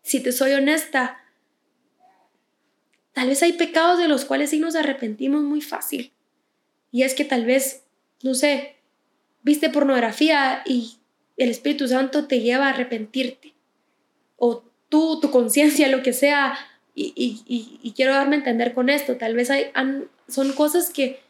Si 0.00 0.20
te 0.22 0.32
soy 0.32 0.52
honesta, 0.52 1.22
tal 3.12 3.28
vez 3.28 3.42
hay 3.42 3.52
pecados 3.52 3.98
de 3.98 4.08
los 4.08 4.24
cuales 4.24 4.48
sí 4.48 4.58
nos 4.60 4.76
arrepentimos 4.76 5.42
muy 5.42 5.60
fácil. 5.60 6.10
Y 6.92 7.02
es 7.02 7.14
que 7.14 7.24
tal 7.24 7.44
vez, 7.44 7.84
no 8.22 8.34
sé, 8.34 8.76
viste 9.42 9.70
pornografía 9.70 10.62
y 10.66 10.96
el 11.36 11.50
Espíritu 11.50 11.88
Santo 11.88 12.26
te 12.26 12.40
lleva 12.40 12.66
a 12.66 12.70
arrepentirte. 12.70 13.54
O 14.36 14.62
tú, 14.88 15.20
tu 15.20 15.30
conciencia, 15.30 15.88
lo 15.88 16.02
que 16.02 16.12
sea. 16.12 16.58
Y, 16.94 17.92
quiero 17.96 18.12
darme 18.12 18.36
a 18.36 18.38
entender 18.40 18.74
con 18.74 18.88
esto. 18.88 19.16
Tal 19.16 19.34
vez 19.34 19.50
hay, 19.50 19.70
son 20.28 20.52
cosas 20.52 20.90
que, 20.90 21.20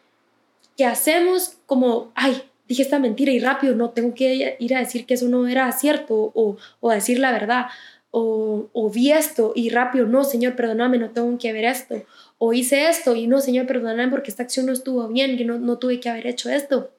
que 0.76 0.84
hacemos 0.84 1.58
como, 1.66 2.10
ay, 2.14 2.42
dije 2.66 2.82
esta 2.82 2.98
mentira 2.98 3.32
y 3.32 3.38
rápido, 3.38 3.74
no, 3.74 3.90
tengo 3.90 4.14
que 4.14 4.56
ir 4.58 4.74
a 4.74 4.80
decir 4.80 5.06
que 5.06 5.14
eso 5.14 5.28
no 5.28 5.46
era 5.46 5.70
cierto 5.72 6.32
o, 6.34 6.56
o 6.80 6.90
decir 6.90 7.18
la 7.18 7.32
verdad. 7.32 7.66
O, 8.10 8.68
o, 8.72 8.90
vi 8.90 9.12
esto 9.12 9.52
y 9.54 9.70
rápido, 9.70 10.06
no, 10.06 10.24
Señor, 10.24 10.56
perdóname, 10.56 10.98
no 10.98 11.10
tengo 11.10 11.38
que 11.38 11.52
ver 11.52 11.64
esto 11.66 12.04
o 12.42 12.54
hice 12.54 12.88
esto 12.88 13.14
y 13.14 13.26
no, 13.26 13.42
Señor, 13.42 13.66
perdóname 13.66 14.08
porque 14.08 14.30
esta 14.30 14.42
acción 14.42 14.64
no 14.64 14.72
estuvo 14.72 15.06
bien, 15.08 15.36
que 15.36 15.44
no, 15.44 15.58
no 15.58 15.76
tuve 15.76 16.00
que 16.00 16.08
haber 16.08 16.26
hecho 16.26 16.48
esto. 16.48 16.90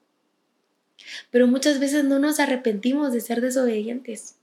Pero 1.31 1.47
muchas 1.47 1.79
veces 1.79 2.03
no 2.03 2.19
nos 2.19 2.39
arrepentimos 2.39 3.11
de 3.11 3.21
ser 3.21 3.41
desobedientes. 3.41 4.35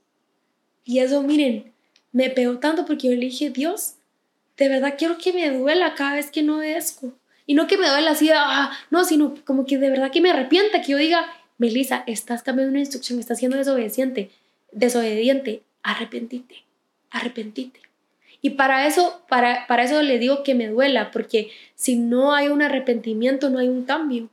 Y 0.83 0.99
eso, 0.99 1.23
miren, 1.23 1.71
me 2.11 2.29
pegó 2.29 2.59
tanto 2.59 2.85
porque 2.85 3.07
yo 3.07 3.13
le 3.13 3.27
dije, 3.27 3.49
Dios, 3.49 3.93
de 4.57 4.67
verdad 4.67 4.95
quiero 4.97 5.17
que 5.17 5.31
me 5.31 5.49
duela 5.49 5.95
cada 5.95 6.15
vez 6.15 6.31
que 6.31 6.43
no 6.43 6.57
obedezco. 6.57 7.13
Y 7.45 7.53
no 7.53 7.65
que 7.65 7.77
me 7.77 7.87
duela 7.87 8.11
así, 8.11 8.29
ah, 8.35 8.77
no, 8.91 9.05
sino 9.05 9.35
como 9.45 9.65
que 9.65 9.77
de 9.77 9.89
verdad 9.89 10.11
que 10.11 10.19
me 10.19 10.31
arrepienta, 10.31 10.81
que 10.81 10.91
yo 10.91 10.97
diga, 10.97 11.25
Melissa, 11.57 12.03
estás 12.07 12.43
cambiando 12.43 12.71
una 12.71 12.81
instrucción, 12.81 13.21
estás 13.21 13.39
siendo 13.39 13.55
desobediente, 13.55 14.31
desobediente, 14.73 15.63
arrepentite, 15.81 16.65
arrepentite. 17.09 17.88
Y 18.41 18.51
para 18.51 18.87
eso, 18.87 19.21
para, 19.27 19.67
para 19.67 19.83
eso 19.83 20.01
le 20.01 20.17
digo 20.17 20.43
que 20.43 20.55
me 20.55 20.67
duela, 20.67 21.11
porque 21.11 21.51
si 21.75 21.97
no 21.97 22.33
hay 22.33 22.47
un 22.47 22.61
arrepentimiento, 22.61 23.49
no 23.49 23.59
hay 23.59 23.67
un 23.67 23.83
cambio. 23.83 24.29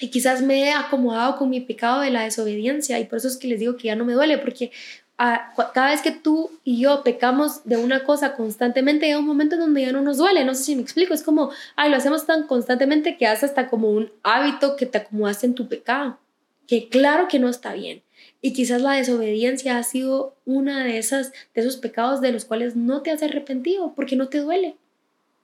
Y 0.00 0.10
quizás 0.10 0.42
me 0.42 0.64
he 0.64 0.72
acomodado 0.72 1.36
con 1.36 1.48
mi 1.50 1.60
pecado 1.60 2.00
de 2.00 2.10
la 2.10 2.24
desobediencia 2.24 2.98
y 2.98 3.04
por 3.04 3.18
eso 3.18 3.28
es 3.28 3.36
que 3.36 3.48
les 3.48 3.60
digo 3.60 3.76
que 3.76 3.84
ya 3.88 3.96
no 3.96 4.04
me 4.04 4.12
duele, 4.12 4.38
porque 4.38 4.72
ah, 5.18 5.54
cada 5.72 5.90
vez 5.90 6.02
que 6.02 6.10
tú 6.10 6.50
y 6.64 6.80
yo 6.80 7.02
pecamos 7.02 7.64
de 7.64 7.76
una 7.76 8.04
cosa 8.04 8.34
constantemente, 8.34 9.06
hay 9.06 9.14
un 9.14 9.26
momento 9.26 9.54
en 9.54 9.62
donde 9.62 9.82
ya 9.82 9.92
no 9.92 10.02
nos 10.02 10.18
duele. 10.18 10.44
No 10.44 10.54
sé 10.54 10.64
si 10.64 10.76
me 10.76 10.82
explico, 10.82 11.14
es 11.14 11.22
como, 11.22 11.50
ay, 11.76 11.90
lo 11.90 11.96
hacemos 11.96 12.26
tan 12.26 12.46
constantemente 12.46 13.16
que 13.16 13.26
hace 13.26 13.46
hasta 13.46 13.70
como 13.70 13.90
un 13.90 14.12
hábito 14.22 14.76
que 14.76 14.86
te 14.86 14.98
acomodaste 14.98 15.46
en 15.46 15.54
tu 15.54 15.68
pecado, 15.68 16.18
que 16.66 16.88
claro 16.88 17.28
que 17.28 17.38
no 17.38 17.48
está 17.48 17.72
bien. 17.72 18.03
Y 18.40 18.52
quizás 18.52 18.82
la 18.82 18.92
desobediencia 18.92 19.78
ha 19.78 19.82
sido 19.82 20.36
una 20.44 20.84
de 20.84 20.98
esas 20.98 21.32
de 21.54 21.60
esos 21.60 21.76
pecados 21.76 22.20
de 22.20 22.32
los 22.32 22.44
cuales 22.44 22.76
no 22.76 23.02
te 23.02 23.10
has 23.10 23.22
arrepentido 23.22 23.94
porque 23.94 24.16
no 24.16 24.28
te 24.28 24.38
duele. 24.38 24.76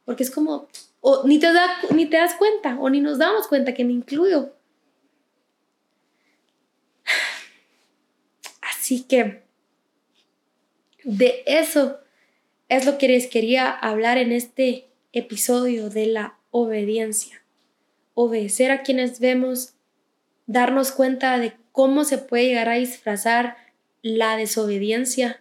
Porque 0.05 0.23
es 0.23 0.31
como 0.31 0.69
o 1.01 1.27
ni 1.27 1.39
te 1.39 1.53
da, 1.53 1.67
ni 1.95 2.07
te 2.07 2.19
das 2.19 2.35
cuenta 2.35 2.79
o 2.79 2.91
ni 2.91 3.01
nos 3.01 3.19
damos 3.19 3.49
cuenta 3.49 3.75
que 3.75 3.85
me 3.85 3.93
incluyo. 3.93 4.53
Así 8.61 9.03
que 9.03 9.43
de 11.05 11.43
eso 11.47 12.01
es 12.69 12.87
lo 12.87 12.99
que 12.99 13.09
les 13.09 13.27
quería 13.27 13.71
hablar 13.71 14.19
en 14.19 14.33
este 14.33 14.89
episodio 15.13 15.91
de 15.91 16.07
la 16.07 16.39
obediencia. 16.51 17.43
Obedecer 18.15 18.71
a 18.71 18.83
quienes 18.83 19.19
vemos, 19.21 19.75
darnos 20.47 20.93
cuenta 20.93 21.39
de 21.39 21.55
cómo 21.81 22.05
se 22.05 22.19
puede 22.19 22.45
llegar 22.45 22.69
a 22.69 22.75
disfrazar 22.75 23.57
la 24.03 24.37
desobediencia 24.37 25.41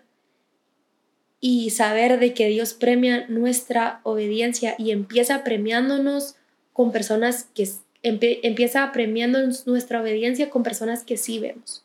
y 1.42 1.72
saber 1.72 2.18
de 2.18 2.34
que 2.34 2.48
Dios 2.48 2.74
premia 2.74 3.28
nuestra 3.28 4.00
obediencia 4.04 4.74
y 4.78 4.92
empieza 4.92 5.44
premiándonos 5.44 6.36
con 6.72 6.94
personas 6.94 7.50
que 7.54 7.68
empieza 8.04 8.90
premiando 8.94 9.40
nuestra 9.66 10.00
obediencia 10.00 10.50
con 10.50 10.64
personas 10.64 11.04
que 11.04 11.18
sí 11.18 11.40
vemos. 11.40 11.84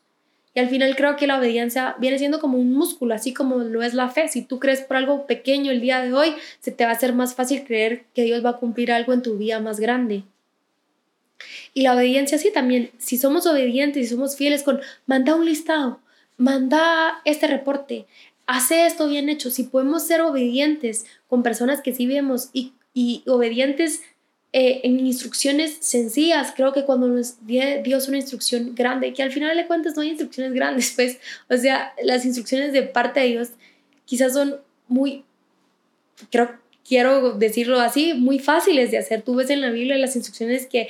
Y 0.53 0.61
al 0.61 0.69
final 0.69 0.95
creo 0.95 1.17
que 1.17 1.27
la 1.27 1.37
obediencia 1.37 1.97
viene 1.99 2.17
siendo 2.17 2.39
como 2.39 2.57
un 2.57 2.71
músculo, 2.71 3.13
así 3.13 3.33
como 3.33 3.57
lo 3.57 3.83
es 3.83 3.93
la 3.93 4.07
fe. 4.07 4.29
Si 4.29 4.41
tú 4.41 4.59
crees 4.59 4.79
por 4.79 4.95
algo 4.95 5.25
pequeño 5.25 5.69
el 5.69 5.81
día 5.81 5.99
de 5.99 6.13
hoy, 6.13 6.33
se 6.61 6.71
te 6.71 6.85
va 6.85 6.91
a 6.91 6.93
hacer 6.93 7.11
más 7.11 7.35
fácil 7.35 7.65
creer 7.65 8.05
que 8.13 8.23
Dios 8.23 8.45
va 8.45 8.51
a 8.51 8.57
cumplir 8.57 8.93
algo 8.93 9.11
en 9.11 9.21
tu 9.21 9.37
vida 9.37 9.59
más 9.59 9.81
grande. 9.81 10.23
Y 11.75 11.81
la 11.81 11.93
obediencia 11.93 12.37
sí 12.37 12.51
también, 12.53 12.89
si 12.97 13.17
somos 13.17 13.45
obedientes 13.45 14.07
y 14.07 14.09
somos 14.09 14.37
fieles 14.37 14.63
con, 14.63 14.79
manda 15.05 15.35
un 15.35 15.45
listado, 15.45 15.99
manda 16.37 17.21
este 17.25 17.47
reporte, 17.47 18.05
hace 18.47 18.85
esto 18.85 19.09
bien 19.09 19.27
hecho, 19.27 19.51
si 19.51 19.63
podemos 19.63 20.07
ser 20.07 20.21
obedientes 20.21 21.05
con 21.27 21.43
personas 21.43 21.81
que 21.81 21.93
sí 21.93 22.07
vemos 22.07 22.49
y, 22.53 22.71
y 22.93 23.23
obedientes 23.27 24.03
eh, 24.53 24.79
en 24.85 25.05
instrucciones 25.05 25.75
sencillas, 25.81 26.53
creo 26.55 26.71
que 26.71 26.85
cuando 26.85 27.09
nos 27.09 27.45
dio 27.45 27.61
Dios 27.83 28.07
una 28.07 28.19
instrucción 28.19 28.73
grande, 28.73 29.11
que 29.11 29.21
al 29.21 29.33
final 29.33 29.57
de 29.57 29.67
cuentas 29.67 29.97
no 29.97 30.01
hay 30.01 30.11
instrucciones 30.11 30.53
grandes, 30.53 30.93
pues, 30.95 31.19
o 31.49 31.57
sea, 31.57 31.93
las 32.01 32.23
instrucciones 32.23 32.71
de 32.71 32.83
parte 32.83 33.19
de 33.19 33.27
Dios 33.27 33.49
quizás 34.05 34.31
son 34.31 34.55
muy, 34.87 35.25
creo, 36.31 36.57
quiero 36.87 37.33
decirlo 37.33 37.81
así, 37.81 38.13
muy 38.13 38.39
fáciles 38.39 38.91
de 38.91 38.97
hacer. 38.97 39.23
Tú 39.23 39.35
ves 39.35 39.49
en 39.49 39.59
la 39.59 39.71
Biblia 39.71 39.97
las 39.97 40.15
instrucciones 40.15 40.67
que 40.67 40.87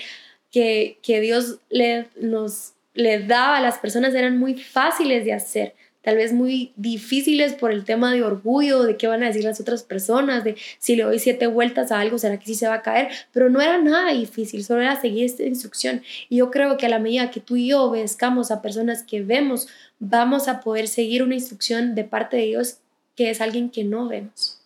que, 0.55 1.19
Dios 1.21 1.57
le, 1.69 2.07
nos, 2.15 2.73
le 2.93 3.19
daba 3.19 3.57
a 3.57 3.61
las 3.61 3.77
personas 3.77 4.15
eran 4.15 4.39
muy 4.39 4.55
fáciles 4.55 5.25
de 5.25 5.33
hacer, 5.33 5.75
tal 6.01 6.15
vez 6.15 6.31
muy 6.31 6.71
difíciles 6.77 7.53
por 7.53 7.73
el 7.73 7.83
tema 7.83 8.13
de 8.13 8.23
orgullo, 8.23 8.83
de 8.83 8.95
qué 8.95 9.07
van 9.07 9.21
a 9.23 9.27
decir 9.27 9.43
las 9.43 9.59
otras 9.59 9.83
personas, 9.83 10.45
de 10.45 10.55
si 10.79 10.95
le 10.95 11.03
doy 11.03 11.19
siete 11.19 11.47
vueltas 11.47 11.91
a 11.91 11.99
algo, 11.99 12.17
¿será 12.17 12.39
que 12.39 12.45
sí 12.45 12.55
se 12.55 12.69
va 12.69 12.75
a 12.75 12.81
caer? 12.83 13.09
Pero 13.33 13.49
no 13.49 13.59
era 13.59 13.79
nada 13.79 14.13
difícil, 14.13 14.63
solo 14.63 14.81
era 14.81 14.99
seguir 15.01 15.25
esta 15.25 15.43
instrucción. 15.43 16.03
Y 16.29 16.37
yo 16.37 16.51
creo 16.51 16.77
que 16.77 16.85
a 16.85 16.89
la 16.89 16.99
medida 16.99 17.31
que 17.31 17.41
tú 17.41 17.57
y 17.57 17.67
yo 17.67 17.83
obedezcamos 17.83 18.49
a 18.49 18.61
personas 18.61 19.03
que 19.03 19.23
vemos, 19.23 19.67
vamos 19.99 20.47
a 20.47 20.61
poder 20.61 20.87
seguir 20.87 21.21
una 21.21 21.35
instrucción 21.35 21.95
de 21.95 22.05
parte 22.05 22.37
de 22.37 22.43
Dios 22.43 22.77
que 23.17 23.29
es 23.29 23.41
alguien 23.41 23.69
que 23.69 23.83
no 23.83 24.07
vemos. 24.07 24.61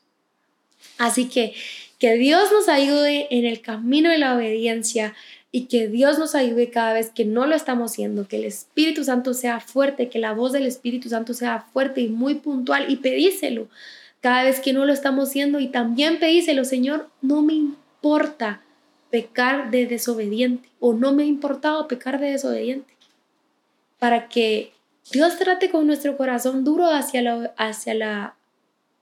Así 1.00 1.30
que 1.30 1.54
que 2.00 2.16
Dios 2.16 2.50
nos 2.52 2.70
ayude 2.70 3.28
en 3.30 3.46
el 3.46 3.62
camino 3.62 4.10
de 4.10 4.18
la 4.18 4.34
obediencia, 4.34 5.14
y 5.52 5.66
que 5.66 5.88
Dios 5.88 6.20
nos 6.20 6.36
ayude 6.36 6.70
cada 6.70 6.94
vez 6.94 7.10
que 7.10 7.26
no 7.26 7.48
lo 7.48 7.56
estamos 7.56 7.92
haciendo, 7.92 8.28
que 8.28 8.38
el 8.38 8.46
Espíritu 8.46 9.04
Santo 9.04 9.34
sea 9.34 9.60
fuerte, 9.60 10.10
que 10.10 10.20
la 10.20 10.34
voz 10.34 10.52
del 10.52 10.66
Espíritu 10.66 11.10
Santo 11.10 11.34
sea 11.34 11.62
fuerte 11.74 12.02
y 12.02 12.08
muy 12.08 12.36
puntual 12.36 12.90
y 12.90 12.98
pedíselo 12.98 13.68
cada 14.22 14.44
vez 14.44 14.60
que 14.60 14.74
no 14.74 14.86
lo 14.86 14.94
estamos 14.94 15.30
haciendo 15.30 15.60
y 15.60 15.68
también 15.68 16.20
pedíselo, 16.20 16.66
Señor, 16.66 17.10
no 17.22 17.42
me 17.42 17.54
importa 17.54 18.62
pecar 19.10 19.72
de 19.72 19.88
desobediente 19.88 20.70
o 20.80 20.94
no 20.94 21.14
me 21.14 21.24
ha 21.24 21.26
importado 21.26 21.88
pecar 21.88 22.20
de 22.20 22.32
desobediente 22.32 22.94
para 23.98 24.30
que 24.30 24.74
Dios 25.12 25.38
trate 25.38 25.72
con 25.72 25.88
nuestro 25.88 26.16
corazón 26.16 26.64
duro 26.64 26.86
hacia 26.88 27.22
la, 27.22 27.54
hacia 27.58 27.94
la 27.94 28.36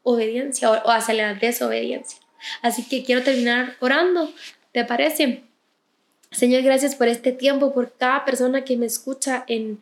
obediencia 0.03 0.71
o 0.71 0.89
hacia 0.89 1.13
la 1.13 1.33
desobediencia. 1.33 2.19
Así 2.61 2.87
que 2.87 3.03
quiero 3.03 3.23
terminar 3.23 3.75
orando, 3.79 4.31
¿te 4.71 4.85
parece? 4.85 5.43
Señor, 6.31 6.61
gracias 6.61 6.95
por 6.95 7.07
este 7.07 7.31
tiempo, 7.31 7.73
por 7.73 7.93
cada 7.93 8.25
persona 8.25 8.63
que 8.63 8.77
me 8.77 8.85
escucha 8.85 9.43
en... 9.47 9.81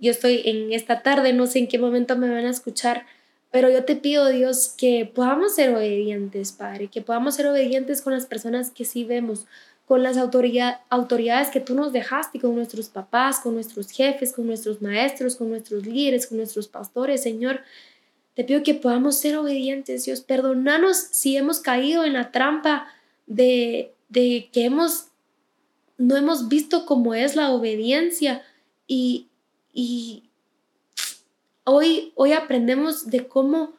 Yo 0.00 0.12
estoy 0.12 0.42
en 0.44 0.72
esta 0.72 1.02
tarde, 1.02 1.32
no 1.32 1.46
sé 1.46 1.58
en 1.58 1.68
qué 1.68 1.78
momento 1.78 2.16
me 2.16 2.30
van 2.30 2.46
a 2.46 2.50
escuchar, 2.50 3.04
pero 3.50 3.70
yo 3.70 3.84
te 3.84 3.96
pido, 3.96 4.28
Dios, 4.28 4.74
que 4.76 5.10
podamos 5.12 5.54
ser 5.54 5.74
obedientes, 5.74 6.52
Padre, 6.52 6.88
que 6.88 7.02
podamos 7.02 7.34
ser 7.34 7.46
obedientes 7.46 8.02
con 8.02 8.12
las 8.12 8.26
personas 8.26 8.70
que 8.70 8.84
sí 8.84 9.04
vemos, 9.04 9.46
con 9.86 10.02
las 10.02 10.18
autoridades 10.18 11.48
que 11.48 11.60
tú 11.60 11.74
nos 11.74 11.92
dejaste, 11.92 12.38
con 12.38 12.54
nuestros 12.54 12.90
papás, 12.90 13.40
con 13.40 13.54
nuestros 13.54 13.90
jefes, 13.90 14.34
con 14.34 14.46
nuestros 14.46 14.82
maestros, 14.82 15.34
con 15.34 15.48
nuestros 15.48 15.86
líderes, 15.86 16.26
con 16.26 16.36
nuestros 16.36 16.68
pastores, 16.68 17.22
Señor. 17.22 17.62
Te 18.34 18.44
pido 18.44 18.62
que 18.62 18.74
podamos 18.74 19.16
ser 19.16 19.36
obedientes, 19.38 20.04
Dios. 20.04 20.20
Perdónanos 20.20 20.96
si 20.96 21.36
hemos 21.36 21.60
caído 21.60 22.04
en 22.04 22.12
la 22.12 22.30
trampa 22.30 22.86
de, 23.26 23.92
de 24.10 24.50
que 24.52 24.66
hemos 24.66 25.06
no 25.98 26.16
hemos 26.16 26.48
visto 26.48 26.86
cómo 26.86 27.12
es 27.12 27.36
la 27.36 27.50
obediencia 27.50 28.42
y, 28.86 29.26
y 29.72 30.22
hoy, 31.64 32.12
hoy 32.14 32.32
aprendemos 32.32 33.10
de 33.10 33.26
cómo 33.26 33.72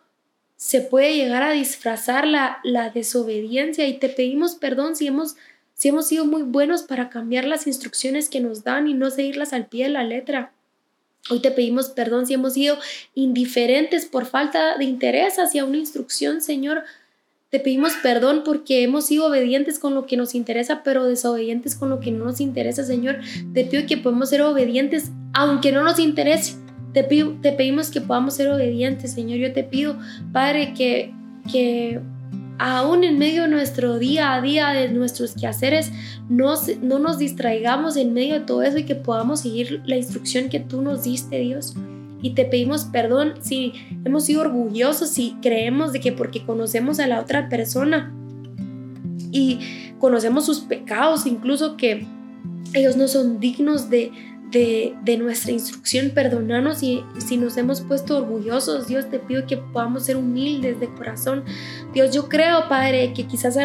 se 0.57 0.81
puede 0.81 1.15
llegar 1.15 1.41
a 1.41 1.51
disfrazar 1.51 2.27
la, 2.27 2.59
la 2.63 2.89
desobediencia 2.89 3.87
y 3.87 3.97
te 3.97 4.09
pedimos 4.09 4.55
perdón 4.55 4.97
si 4.97 5.07
hemos, 5.07 5.37
si 5.73 5.87
hemos 5.87 6.07
sido 6.07 6.25
muy 6.25 6.43
buenos 6.43 6.83
para 6.83 7.09
cambiar 7.09 7.45
las 7.45 7.65
instrucciones 7.65 8.27
que 8.27 8.41
nos 8.41 8.65
dan 8.65 8.87
y 8.89 8.93
no 8.93 9.09
seguirlas 9.09 9.53
al 9.53 9.67
pie 9.67 9.85
de 9.85 9.91
la 9.91 10.03
letra. 10.03 10.51
Hoy 11.29 11.41
te 11.41 11.51
pedimos 11.51 11.89
perdón 11.89 12.27
si 12.27 12.33
hemos 12.33 12.53
sido 12.53 12.77
indiferentes 13.15 14.05
por 14.05 14.25
falta 14.25 14.77
de 14.77 14.83
interés 14.83 15.39
hacia 15.39 15.63
una 15.63 15.77
instrucción, 15.77 16.41
Señor. 16.41 16.83
Te 17.49 17.59
pedimos 17.59 17.93
perdón 18.03 18.43
porque 18.45 18.83
hemos 18.83 19.07
sido 19.07 19.25
obedientes 19.25 19.79
con 19.79 19.95
lo 19.95 20.05
que 20.05 20.17
nos 20.17 20.35
interesa, 20.35 20.83
pero 20.83 21.05
desobedientes 21.05 21.73
con 21.73 21.89
lo 21.89 21.99
que 21.99 22.11
no 22.11 22.25
nos 22.25 22.41
interesa, 22.41 22.83
Señor. 22.83 23.17
Te 23.55 23.65
pido 23.65 23.87
que 23.87 23.97
podamos 23.97 24.29
ser 24.29 24.43
obedientes 24.43 25.11
aunque 25.33 25.71
no 25.71 25.83
nos 25.83 25.97
interese. 25.97 26.57
Te, 26.93 27.01
te 27.03 27.51
pedimos 27.53 27.89
que 27.89 28.01
podamos 28.01 28.35
ser 28.35 28.49
obedientes, 28.49 29.13
Señor. 29.13 29.39
Yo 29.39 29.51
te 29.51 29.63
pido, 29.63 29.97
Padre, 30.31 30.75
que, 30.75 31.11
que 31.51 31.99
aún 32.59 33.03
en 33.03 33.17
medio 33.17 33.43
de 33.43 33.47
nuestro 33.47 33.97
día 33.97 34.35
a 34.35 34.41
día, 34.41 34.69
de 34.69 34.89
nuestros 34.89 35.33
quehaceres, 35.33 35.91
no, 36.29 36.53
no 36.83 36.99
nos 36.99 37.17
distraigamos 37.17 37.97
en 37.97 38.13
medio 38.13 38.35
de 38.35 38.41
todo 38.41 38.61
eso 38.61 38.77
y 38.77 38.83
que 38.83 38.95
podamos 38.95 39.39
seguir 39.39 39.81
la 39.85 39.95
instrucción 39.95 40.49
que 40.49 40.59
tú 40.59 40.83
nos 40.83 41.03
diste, 41.03 41.39
Dios 41.39 41.73
y 42.21 42.31
te 42.31 42.45
pedimos 42.45 42.85
perdón 42.85 43.33
si 43.41 43.73
hemos 44.05 44.25
sido 44.25 44.41
orgullosos, 44.41 45.09
si 45.09 45.35
creemos 45.41 45.93
de 45.93 45.99
que 45.99 46.11
porque 46.11 46.43
conocemos 46.43 46.99
a 46.99 47.07
la 47.07 47.19
otra 47.19 47.49
persona 47.49 48.13
y 49.31 49.59
conocemos 49.99 50.45
sus 50.45 50.61
pecados, 50.61 51.25
incluso 51.25 51.77
que 51.77 52.05
ellos 52.73 52.95
no 52.97 53.07
son 53.07 53.39
dignos 53.39 53.89
de, 53.89 54.11
de, 54.51 55.17
nuestra 55.17 55.51
instrucción, 55.51 56.11
perdónanos 56.11 56.81
y 56.83 57.03
si 57.17 57.37
nos 57.37 57.57
hemos 57.57 57.81
puesto 57.81 58.17
orgullosos, 58.17 58.87
Dios 58.87 59.09
te 59.09 59.19
pido 59.19 59.45
que 59.45 59.57
podamos 59.57 60.05
ser 60.05 60.17
humildes 60.17 60.79
de 60.79 60.87
corazón. 60.87 61.43
Dios, 61.93 62.13
yo 62.13 62.29
creo, 62.29 62.67
Padre, 62.67 63.13
que 63.13 63.27
quizás 63.27 63.57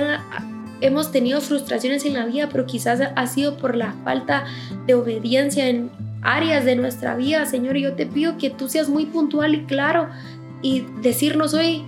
hemos 0.80 1.10
tenido 1.10 1.40
frustraciones 1.40 2.04
en 2.04 2.14
la 2.14 2.26
vida, 2.26 2.48
pero 2.50 2.66
quizás 2.66 3.00
ha 3.14 3.26
sido 3.26 3.56
por 3.56 3.76
la 3.76 3.92
falta 4.04 4.44
de 4.86 4.94
obediencia 4.94 5.68
en 5.68 5.90
áreas 6.24 6.64
de 6.64 6.74
nuestra 6.74 7.14
vida, 7.14 7.46
Señor. 7.46 7.76
Y 7.76 7.82
yo 7.82 7.94
te 7.94 8.06
pido 8.06 8.36
que 8.36 8.50
tú 8.50 8.68
seas 8.68 8.88
muy 8.88 9.06
puntual 9.06 9.54
y 9.54 9.64
claro 9.64 10.08
y 10.62 10.84
decirnos 11.02 11.54
hoy 11.54 11.84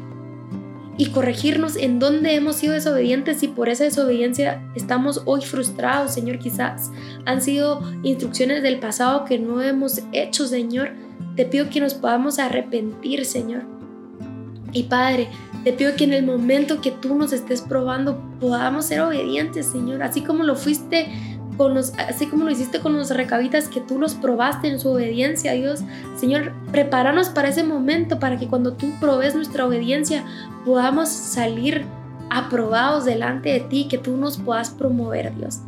y 0.99 1.07
corregirnos 1.07 1.77
en 1.77 1.99
dónde 1.99 2.35
hemos 2.35 2.57
sido 2.57 2.73
desobedientes 2.73 3.43
y 3.43 3.49
por 3.49 3.69
esa 3.69 3.85
desobediencia 3.85 4.63
estamos 4.75 5.23
hoy 5.25 5.43
frustrados, 5.43 6.15
Señor. 6.15 6.39
Quizás 6.39 6.91
han 7.25 7.43
sido 7.43 7.83
instrucciones 8.03 8.63
del 8.63 8.79
pasado 8.79 9.25
que 9.25 9.39
no 9.39 9.61
hemos 9.61 10.01
hecho, 10.13 10.47
Señor. 10.47 10.91
Te 11.35 11.45
pido 11.45 11.69
que 11.69 11.81
nos 11.81 11.95
podamos 11.95 12.39
arrepentir, 12.39 13.27
Señor. 13.27 13.65
Y 14.73 14.85
Padre, 14.85 15.29
te 15.65 15.73
pido 15.73 15.97
que 15.97 16.05
en 16.05 16.13
el 16.13 16.25
momento 16.25 16.81
que 16.81 16.91
tú 16.91 17.15
nos 17.15 17.33
estés 17.33 17.61
probando 17.61 18.23
podamos 18.41 18.87
ser 18.87 19.01
obedientes, 19.01 19.67
Señor, 19.67 20.03
así 20.03 20.23
como 20.23 20.45
lo 20.45 20.55
fuiste 20.55 21.09
con 21.57 21.75
los, 21.75 21.93
así 21.99 22.27
como 22.27 22.45
lo 22.45 22.51
hiciste 22.51 22.81
con 22.81 22.97
los 22.97 23.11
recabitas 23.11 23.69
que 23.69 23.81
tú 23.81 23.99
los 23.99 24.15
probaste 24.15 24.69
en 24.69 24.79
su 24.79 24.91
obediencia, 24.91 25.53
Dios. 25.53 25.83
Señor, 26.17 26.53
prepáranos 26.73 27.29
para 27.29 27.49
ese 27.49 27.65
momento, 27.65 28.19
para 28.19 28.39
que 28.39 28.47
cuando 28.47 28.73
tú 28.75 28.91
probes 29.01 29.35
nuestra 29.35 29.67
obediencia 29.67 30.25
podamos 30.65 31.09
salir 31.09 31.85
aprobados 32.31 33.05
delante 33.05 33.51
de 33.51 33.61
ti, 33.61 33.89
que 33.89 33.99
tú 33.99 34.17
nos 34.17 34.39
puedas 34.39 34.71
promover, 34.71 35.35
Dios. 35.37 35.61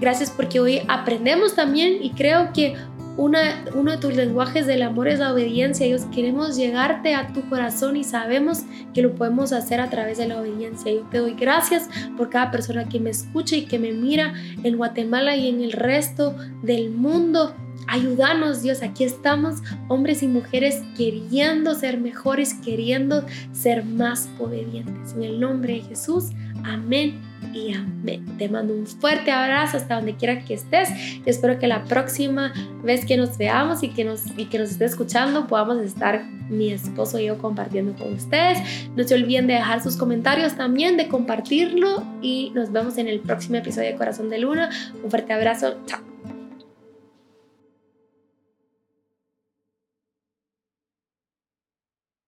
Gracias 0.00 0.30
porque 0.30 0.60
hoy 0.60 0.82
aprendemos 0.88 1.54
también 1.54 2.02
y 2.02 2.10
creo 2.10 2.52
que 2.52 2.76
uno 3.16 3.90
de 3.90 3.96
tus 3.98 4.14
lenguajes 4.14 4.66
del 4.66 4.82
amor 4.82 5.08
es 5.08 5.18
la 5.18 5.32
obediencia. 5.32 5.86
Dios, 5.86 6.04
queremos 6.14 6.56
llegarte 6.56 7.14
a 7.14 7.32
tu 7.32 7.48
corazón 7.48 7.96
y 7.96 8.04
sabemos 8.04 8.62
que 8.92 9.02
lo 9.02 9.14
podemos 9.14 9.52
hacer 9.52 9.80
a 9.80 9.88
través 9.88 10.18
de 10.18 10.28
la 10.28 10.40
obediencia. 10.40 10.92
Yo 10.92 11.02
te 11.10 11.18
doy 11.18 11.34
gracias 11.34 11.88
por 12.16 12.30
cada 12.30 12.50
persona 12.50 12.88
que 12.88 13.00
me 13.00 13.10
escucha 13.10 13.56
y 13.56 13.66
que 13.66 13.78
me 13.78 13.92
mira 13.92 14.34
en 14.62 14.76
Guatemala 14.76 15.36
y 15.36 15.48
en 15.48 15.62
el 15.62 15.72
resto 15.72 16.36
del 16.62 16.90
mundo. 16.90 17.54
Ayúdanos, 17.88 18.62
Dios, 18.62 18.82
aquí 18.82 19.04
estamos, 19.04 19.62
hombres 19.88 20.22
y 20.22 20.28
mujeres, 20.28 20.82
queriendo 20.96 21.74
ser 21.74 21.98
mejores, 21.98 22.54
queriendo 22.54 23.24
ser 23.52 23.84
más 23.84 24.28
obedientes. 24.38 25.14
En 25.14 25.22
el 25.22 25.40
nombre 25.40 25.74
de 25.74 25.82
Jesús, 25.82 26.30
amén 26.64 27.20
y 27.52 27.72
amén. 27.74 28.24
Te 28.38 28.48
mando 28.48 28.74
un 28.74 28.86
fuerte 28.86 29.30
abrazo 29.30 29.76
hasta 29.76 29.96
donde 29.96 30.14
quiera 30.14 30.44
que 30.44 30.54
estés 30.54 30.90
y 30.90 31.22
espero 31.26 31.58
que 31.58 31.66
la 31.66 31.84
próxima 31.84 32.52
vez 32.82 33.04
que 33.04 33.16
nos 33.16 33.38
veamos 33.38 33.82
y 33.82 33.90
que 33.90 34.04
nos, 34.04 34.22
y 34.36 34.46
que 34.46 34.58
nos 34.58 34.70
esté 34.70 34.84
escuchando 34.84 35.46
podamos 35.46 35.78
estar 35.78 36.24
mi 36.48 36.70
esposo 36.70 37.18
y 37.18 37.26
yo 37.26 37.38
compartiendo 37.38 37.94
con 37.94 38.14
ustedes. 38.14 38.58
No 38.96 39.04
se 39.04 39.14
olviden 39.14 39.46
de 39.46 39.54
dejar 39.54 39.82
sus 39.82 39.96
comentarios 39.96 40.54
también, 40.54 40.96
de 40.96 41.08
compartirlo 41.08 42.04
y 42.22 42.52
nos 42.54 42.72
vemos 42.72 42.98
en 42.98 43.08
el 43.08 43.20
próximo 43.20 43.56
episodio 43.56 43.90
de 43.90 43.96
Corazón 43.96 44.30
de 44.30 44.38
Luna. 44.38 44.70
Un 45.02 45.10
fuerte 45.10 45.32
abrazo. 45.32 45.76
Chao. 45.86 46.15